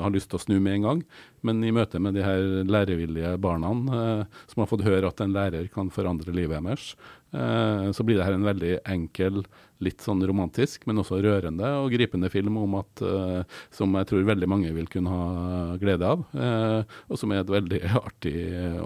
har 0.00 0.14
lyst 0.14 0.30
til 0.32 0.40
å 0.40 0.44
snu 0.46 0.58
med 0.60 0.78
en 0.78 0.86
gang. 0.88 1.02
Men 1.46 1.62
i 1.64 1.74
møte 1.74 2.00
med 2.02 2.16
de 2.16 2.24
her 2.24 2.64
lærevillige 2.66 3.36
barna 3.42 3.70
eh, 3.70 4.40
som 4.50 4.62
har 4.62 4.70
fått 4.70 4.86
høre 4.86 5.10
at 5.10 5.22
en 5.22 5.34
lærer 5.36 5.68
kan 5.72 5.92
forandre 5.94 6.34
livet 6.34 6.64
deres, 6.64 6.94
eh, 6.94 7.25
så 7.36 8.04
blir 8.06 8.18
det 8.18 8.26
her 8.26 8.36
en 8.36 8.46
veldig 8.46 8.74
enkel 8.88 9.42
litt 9.84 10.00
sånn 10.00 10.22
romantisk, 10.24 10.86
men 10.88 11.02
også 11.02 11.18
rørende 11.20 11.68
og 11.82 11.90
gripende 11.92 12.30
film 12.32 12.56
om 12.62 12.78
at, 12.80 13.02
uh, 13.04 13.58
som 13.74 13.92
jeg 13.98 14.08
tror 14.08 14.24
veldig 14.30 14.48
mange 14.48 14.72
vil 14.72 14.88
kunne 14.90 15.12
ha 15.12 15.76
glede 15.80 16.08
av. 16.08 16.22
Uh, 16.32 16.80
og 17.10 17.20
som 17.20 17.32
er 17.34 17.42
et 17.42 17.52
veldig 17.52 17.82
artig 18.06 18.36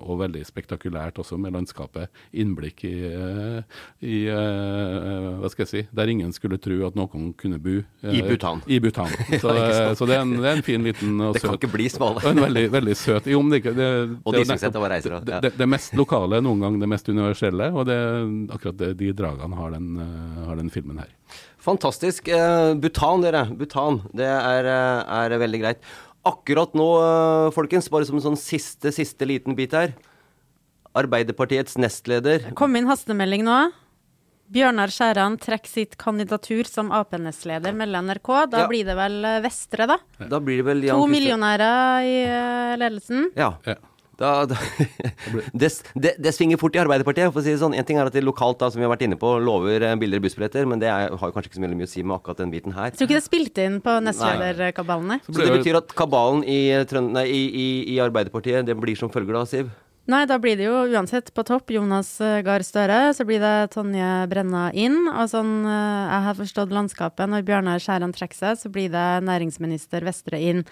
og 0.00 0.20
veldig 0.24 0.42
spektakulært 0.46 1.20
også, 1.22 1.38
med 1.40 1.54
landskapet. 1.54 2.10
Innblikk 2.42 2.84
i, 2.88 2.94
i 4.02 4.18
hva 4.30 5.50
skal 5.52 5.64
jeg 5.64 5.70
si, 5.70 5.82
der 5.94 6.10
ingen 6.10 6.32
skulle 6.34 6.58
tro 6.62 6.80
at 6.88 6.96
noen 6.98 7.30
kunne 7.38 7.60
bo. 7.62 7.78
I 8.02 8.22
Bhutan. 8.26 8.64
I 8.66 8.80
Bhutan. 8.82 9.10
Så, 9.40 9.52
så 9.96 10.06
det, 10.08 10.16
er 10.16 10.24
en, 10.24 10.32
det, 10.40 10.46
er 10.48 10.58
en, 10.58 10.64
fin 10.64 10.82
liten 10.84 11.20
og 11.22 11.34
Det 11.34 11.42
kan 11.42 11.54
søt, 11.54 11.60
ikke 11.60 11.70
bli 11.72 11.86
smalere. 11.92 12.32
En 12.32 12.42
veldig, 12.42 12.64
veldig 12.72 12.94
søt 12.98 13.28
jo, 13.30 13.40
det, 13.52 13.60
det, 13.76 13.86
Og 14.26 14.34
de 14.34 14.42
syns 14.48 14.64
det 14.66 14.82
var 14.82 14.92
reiser. 14.92 15.14
Det, 15.24 15.38
det, 15.44 15.52
det, 15.58 15.68
mest 15.70 15.94
lokale 15.96 16.40
noen 16.44 16.64
gang 16.64 16.76
det 16.82 16.88
mest 16.90 17.08
universelle, 17.08 17.70
og 17.72 17.86
det, 17.88 17.96
akkurat 18.48 18.78
de 18.98 19.10
dragene 19.16 19.58
har 19.58 19.74
den, 19.74 19.88
har 20.46 20.60
den 20.60 20.70
filmen 20.72 21.00
her. 21.02 21.10
Fantastisk. 21.60 22.30
Butan, 22.80 23.24
dere. 23.24 23.44
Butan. 23.52 24.00
Det 24.16 24.28
er, 24.28 24.68
uh, 24.70 25.18
er, 25.20 25.36
veldig 25.42 25.60
greit. 25.60 25.90
Akkurat 26.26 26.72
nå, 26.76 26.86
folkens, 27.56 27.88
bare 27.92 28.08
som 28.08 28.18
en 28.18 28.24
sånn 28.30 28.40
siste, 28.40 28.92
siste 28.96 29.28
liten 29.28 29.56
bit 29.56 29.76
her. 29.76 29.94
Arbeiderpartiets 30.96 31.76
nestleder 31.78 32.50
Kom 32.58 32.74
inn 32.74 32.88
hastemelding 32.90 33.44
nå. 33.46 33.58
Bjørnar 34.50 34.90
Skjæran 34.90 35.36
trekker 35.38 35.70
sitt 35.70 35.92
kandidatur 36.00 36.66
som 36.66 36.88
Ap-nestleder, 36.90 37.70
melder 37.76 38.02
NRK. 38.02 38.30
Da 38.50 38.64
ja. 38.64 38.70
blir 38.70 38.88
det 38.88 38.96
vel 38.98 39.20
Vestre, 39.44 39.86
da? 39.86 40.00
Da 40.18 40.40
blir 40.42 40.58
det 40.58 40.66
vel 40.66 40.82
Jan 40.88 40.98
To 40.98 41.06
millionærer 41.06 42.08
i 42.08 42.16
ledelsen. 42.80 43.28
Ja. 43.38 43.52
ja. 43.68 43.76
Da, 44.20 44.44
da, 44.44 44.56
det, 45.60 45.70
det, 45.94 46.14
det, 46.20 46.32
svinger 46.36 46.60
fort 46.60 46.76
i 46.76 46.82
Arbeiderpartiet. 46.82 47.32
for 47.32 47.40
å 47.40 47.44
si 47.44 47.54
det 47.54 47.62
sånn. 47.62 47.76
En 47.76 47.86
ting 47.88 47.96
er 47.96 48.10
at 48.10 48.16
de 48.16 48.22
lokalt 48.24 48.60
da, 48.60 48.68
som 48.68 48.82
vi 48.82 48.84
har 48.84 48.92
vært 48.92 49.06
inne 49.06 49.16
på, 49.20 49.32
lover 49.40 49.86
eh, 49.88 49.96
billigere 50.00 50.26
bussbilletter, 50.26 50.68
men 50.68 50.82
det 50.82 50.90
er, 50.92 51.14
har 51.16 51.30
jo 51.30 51.36
kanskje 51.36 51.52
ikke 51.52 51.60
så 51.60 51.64
mye 51.64 51.88
å 51.88 51.92
si 51.94 52.04
med 52.04 52.18
akkurat 52.18 52.42
den 52.42 52.52
biten 52.52 52.76
her. 52.76 52.90
Jeg 52.90 53.00
tror 53.00 53.08
ikke 53.08 53.20
det 53.20 53.26
spilte 53.26 53.68
inn 53.68 53.78
på 53.84 53.96
nestlederkabalene. 54.04 55.22
Så 55.24 55.38
det 55.40 55.54
betyr 55.56 55.80
at 55.80 55.94
kabalen 55.96 56.44
i, 56.44 56.60
nei, 57.08 57.28
i, 57.32 57.44
i, 57.48 57.68
i 57.96 58.02
Arbeiderpartiet 58.04 58.68
det 58.68 58.76
blir 58.76 58.98
som 58.98 59.12
følger 59.12 59.40
da, 59.40 59.46
Siv? 59.48 59.72
Nei, 60.10 60.24
da 60.26 60.40
blir 60.42 60.56
det 60.58 60.64
jo 60.64 60.78
uansett 60.90 61.28
på 61.36 61.44
topp 61.46 61.70
Jonas 61.70 62.08
eh, 62.24 62.40
Gahr 62.44 62.64
Støre, 62.66 63.12
så 63.14 63.24
blir 63.28 63.40
det 63.42 63.70
Tonje 63.74 64.08
Brenna 64.30 64.70
inn. 64.72 65.04
Og 65.12 65.28
sånn 65.30 65.60
eh, 65.64 66.08
jeg 66.10 66.24
har 66.26 66.40
forstått 66.40 66.74
landskapet, 66.74 67.30
når 67.30 67.44
Bjørnar 67.46 67.82
Skjæran 67.82 68.14
trekker 68.16 68.38
seg, 68.38 68.58
så 68.58 68.72
blir 68.72 68.90
det 68.92 69.08
næringsminister 69.28 70.04
Vestre 70.04 70.40
inn 70.40 70.64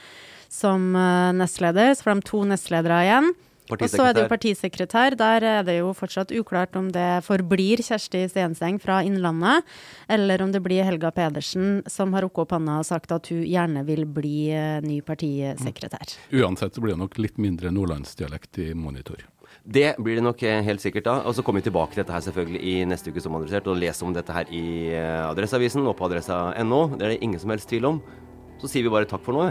som 0.48 0.90
uh, 0.96 1.34
nestleder. 1.36 1.94
Så 1.94 2.06
får 2.06 2.18
de 2.18 2.28
to 2.32 2.42
nestledere 2.48 3.04
igjen. 3.06 3.30
Og 3.68 3.84
så 3.90 4.06
er 4.08 4.14
det 4.16 4.24
jo 4.24 4.30
partisekretær. 4.30 5.16
Der 5.18 5.44
er 5.44 5.64
det 5.66 5.78
jo 5.80 5.92
fortsatt 5.96 6.32
uklart 6.32 6.76
om 6.78 6.88
det 6.92 7.20
forblir 7.26 7.82
Kjersti 7.84 8.24
Stenseng 8.30 8.78
fra 8.80 9.02
Innlandet, 9.04 9.66
eller 10.08 10.42
om 10.44 10.52
det 10.54 10.62
blir 10.64 10.86
Helga 10.88 11.10
Pedersen 11.14 11.82
som 11.90 12.14
har 12.16 12.24
rukket 12.24 12.46
opp 12.46 12.54
hånda 12.56 12.78
og 12.80 12.88
sagt 12.88 13.12
at 13.14 13.28
hun 13.32 13.44
gjerne 13.44 13.84
vil 13.88 14.06
bli 14.08 14.48
uh, 14.56 14.78
ny 14.84 15.00
partisekretær. 15.04 16.16
Mm. 16.30 16.40
Uansett 16.40 16.76
så 16.76 16.84
blir 16.84 16.96
det 16.96 17.02
nok 17.04 17.20
litt 17.20 17.40
mindre 17.40 17.72
nordlandsdialekt 17.74 18.62
i 18.64 18.70
monitor. 18.78 19.26
Det 19.68 19.94
blir 20.00 20.16
det 20.16 20.24
nok 20.24 20.42
eh, 20.48 20.62
helt 20.64 20.80
sikkert 20.80 21.04
da. 21.04 21.14
Og 21.28 21.34
så 21.36 21.42
kommer 21.44 21.60
vi 21.60 21.68
tilbake 21.68 21.92
til 21.92 22.02
dette 22.02 22.14
her 22.14 22.24
selvfølgelig 22.24 22.60
i 22.64 22.74
neste 22.88 23.12
uke 23.12 23.20
som 23.20 23.36
adressert, 23.36 23.68
og 23.68 23.80
leser 23.80 24.08
om 24.08 24.14
dette 24.16 24.32
her 24.32 24.48
i 24.54 24.64
Adresseavisen 25.28 25.84
og 25.84 25.96
på 25.98 26.08
adressa.no. 26.08 26.82
Det 26.94 27.04
er 27.04 27.16
det 27.16 27.24
ingen 27.24 27.40
som 27.42 27.52
helst 27.52 27.68
tvil 27.68 27.88
om. 27.90 28.00
Så 28.62 28.70
sier 28.70 28.86
vi 28.86 28.92
bare 28.92 29.08
takk 29.08 29.24
for 29.26 29.36
nå. 29.36 29.50